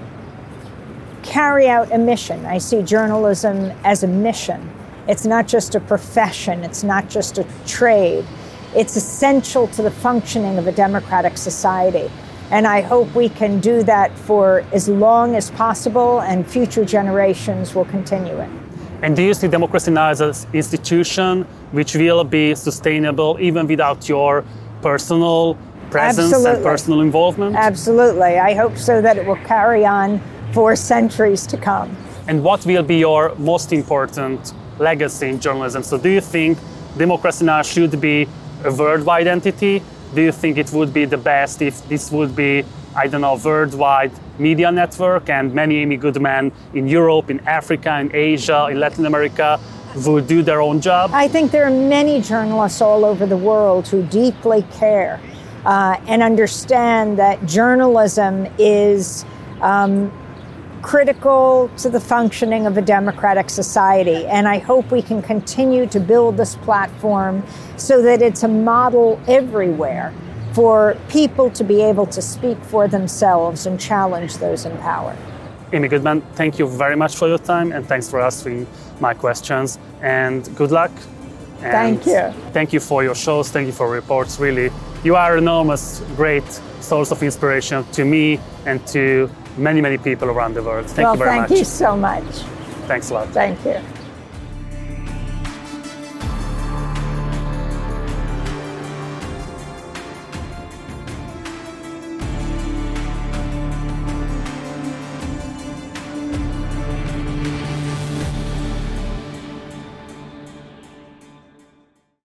carry 1.24 1.68
out 1.68 1.92
a 1.92 1.98
mission. 1.98 2.46
I 2.46 2.58
see 2.58 2.82
journalism 2.82 3.72
as 3.84 4.04
a 4.04 4.08
mission. 4.08 4.72
It's 5.08 5.26
not 5.26 5.48
just 5.48 5.76
a 5.76 5.80
profession, 5.80 6.63
it's 6.63 6.84
not 6.84 7.10
just 7.10 7.38
a 7.38 7.46
trade. 7.66 8.26
It's 8.76 8.96
essential 8.96 9.68
to 9.70 9.82
the 9.82 9.92
functioning 9.92 10.58
of 10.58 10.68
a 10.68 10.72
democratic 10.72 11.38
society. 11.38 12.10
And 12.50 12.66
I 12.66 12.82
hope 12.82 13.13
we 13.13 13.28
can 13.30 13.60
do 13.60 13.84
that 13.84 14.18
for 14.18 14.63
as 14.72 14.88
long 14.88 15.36
as 15.36 15.52
possible, 15.52 16.22
and 16.22 16.48
future 16.48 16.86
generations 16.86 17.76
will 17.76 17.86
continue 17.86 18.38
it. 18.40 18.66
And 19.01 19.15
do 19.15 19.21
you 19.21 19.33
see 19.33 19.47
democracy 19.47 19.91
now 19.91 20.10
as 20.10 20.21
an 20.21 20.33
institution 20.53 21.43
which 21.71 21.95
will 21.95 22.23
be 22.23 22.55
sustainable 22.55 23.38
even 23.39 23.67
without 23.67 24.10
your 24.10 24.43
personal 24.81 25.55
presence 25.91 26.33
Absolutely. 26.33 26.55
and 26.55 26.63
personal 26.63 27.01
involvement? 27.01 27.55
Absolutely. 27.55 28.39
I 28.39 28.53
hope 28.55 28.77
so 28.77 29.01
that 29.01 29.17
it 29.17 29.25
will 29.25 29.43
carry 29.45 29.86
on 29.86 30.19
for 30.51 30.75
centuries 30.75 31.45
to 31.47 31.57
come. 31.57 31.95
And 32.27 32.43
what 32.43 32.65
will 32.65 32.83
be 32.83 32.97
your 32.97 33.36
most 33.36 33.71
important 33.71 34.53
legacy 34.79 35.29
in 35.29 35.39
journalism? 35.39 35.83
So, 35.83 35.97
do 35.97 36.10
you 36.10 36.21
think 36.21 36.57
Democracy 36.97 37.45
Now! 37.45 37.62
should 37.62 38.01
be 38.01 38.27
a 38.63 38.73
worldwide 38.73 39.27
entity? 39.27 39.83
Do 40.15 40.22
you 40.22 40.32
think 40.32 40.58
it 40.58 40.72
would 40.72 40.93
be 40.93 41.06
the 41.06 41.17
best 41.17 41.62
if 41.62 41.88
this 41.89 42.12
would 42.12 42.36
be, 42.36 42.63
I 42.96 43.08
don't 43.08 43.22
know, 43.22 43.36
worldwide 43.36 44.12
media 44.39 44.72
network 44.72 45.30
and 45.30 45.54
many 45.54 45.78
Amy 45.78 45.98
Goodman 45.98 46.52
in 46.74 46.88
Europe, 46.88 47.30
in 47.30 47.39
Africa, 47.48 48.00
in 48.00 48.15
Asia, 48.15 48.67
in 48.72 48.80
Latin 48.80 49.06
America 49.06 49.60
would 50.06 50.28
do 50.28 50.43
their 50.43 50.62
own 50.62 50.80
job? 50.80 51.12
I 51.13 51.28
think 51.28 51.52
there 51.52 51.65
are 51.65 51.72
many 51.72 52.22
journalists 52.22 52.82
all 52.82 53.04
over 53.04 53.26
the 53.26 53.38
world 53.38 53.88
who 53.88 54.04
deeply 54.04 54.63
care 54.74 55.20
uh, 55.65 56.00
and 56.08 56.22
understand 56.22 57.17
that 57.20 57.46
journalism 57.46 58.48
is 58.58 59.26
um, 59.62 60.12
critical 60.82 61.70
to 61.78 61.90
the 61.90 62.00
functioning 62.00 62.66
of 62.66 62.78
a 62.78 62.82
democratic 62.82 63.50
society. 63.50 64.26
And 64.28 64.48
I 64.48 64.60
hope 64.60 64.92
we 64.92 65.02
can 65.02 65.22
continue 65.22 65.86
to 65.88 66.00
build 66.00 66.38
this 66.38 66.56
platform 66.58 67.44
so 67.78 68.02
that 68.02 68.22
it's 68.22 68.44
a 68.44 68.48
model 68.48 69.20
everywhere 69.28 70.13
for 70.54 70.98
people 71.10 71.50
to 71.52 71.63
be 71.63 71.82
able 71.82 72.06
to 72.08 72.22
speak 72.22 72.58
for 72.63 72.88
themselves 72.88 73.66
and 73.66 73.80
challenge 73.80 74.38
those 74.38 74.66
in 74.66 74.76
power. 74.78 75.16
Amy 75.74 75.88
Goodman, 75.88 76.22
thank 76.34 76.58
you 76.58 76.68
very 76.68 76.96
much 76.96 77.16
for 77.16 77.28
your 77.28 77.38
time 77.38 77.72
and 77.72 77.86
thanks 77.86 78.10
for 78.10 78.22
answering 78.22 78.66
my 79.00 79.13
questions. 79.13 79.78
And 80.02 80.50
good 80.56 80.72
luck. 80.72 80.92
And 81.62 81.72
thank 81.72 82.06
you. 82.06 82.34
Thank 82.54 82.74
you 82.74 82.80
for 82.80 83.04
your 83.04 83.16
shows. 83.16 83.50
Thank 83.50 83.68
you 83.68 83.74
for 83.74 83.90
reports. 83.90 84.40
Really, 84.40 84.72
you 85.04 85.16
are 85.16 85.34
an 85.34 85.44
enormous, 85.44 86.02
great 86.16 86.48
source 86.80 87.12
of 87.12 87.22
inspiration 87.22 87.84
to 87.92 88.06
me 88.06 88.40
and 88.66 88.86
to 88.88 89.30
many, 89.58 89.82
many 89.82 89.98
people 89.98 90.30
around 90.30 90.56
the 90.56 90.63
world. 90.63 90.86
Thank 90.88 91.06
well, 91.06 91.13
you 91.13 91.20
very 91.20 91.30
thank 91.32 91.50
much. 91.50 91.60
you 91.60 91.65
so 91.65 91.98
much. 91.98 92.24
Thanks 92.88 93.10
a 93.10 93.15
lot. 93.15 93.30
Thank 93.30 93.63
you. 93.65 93.96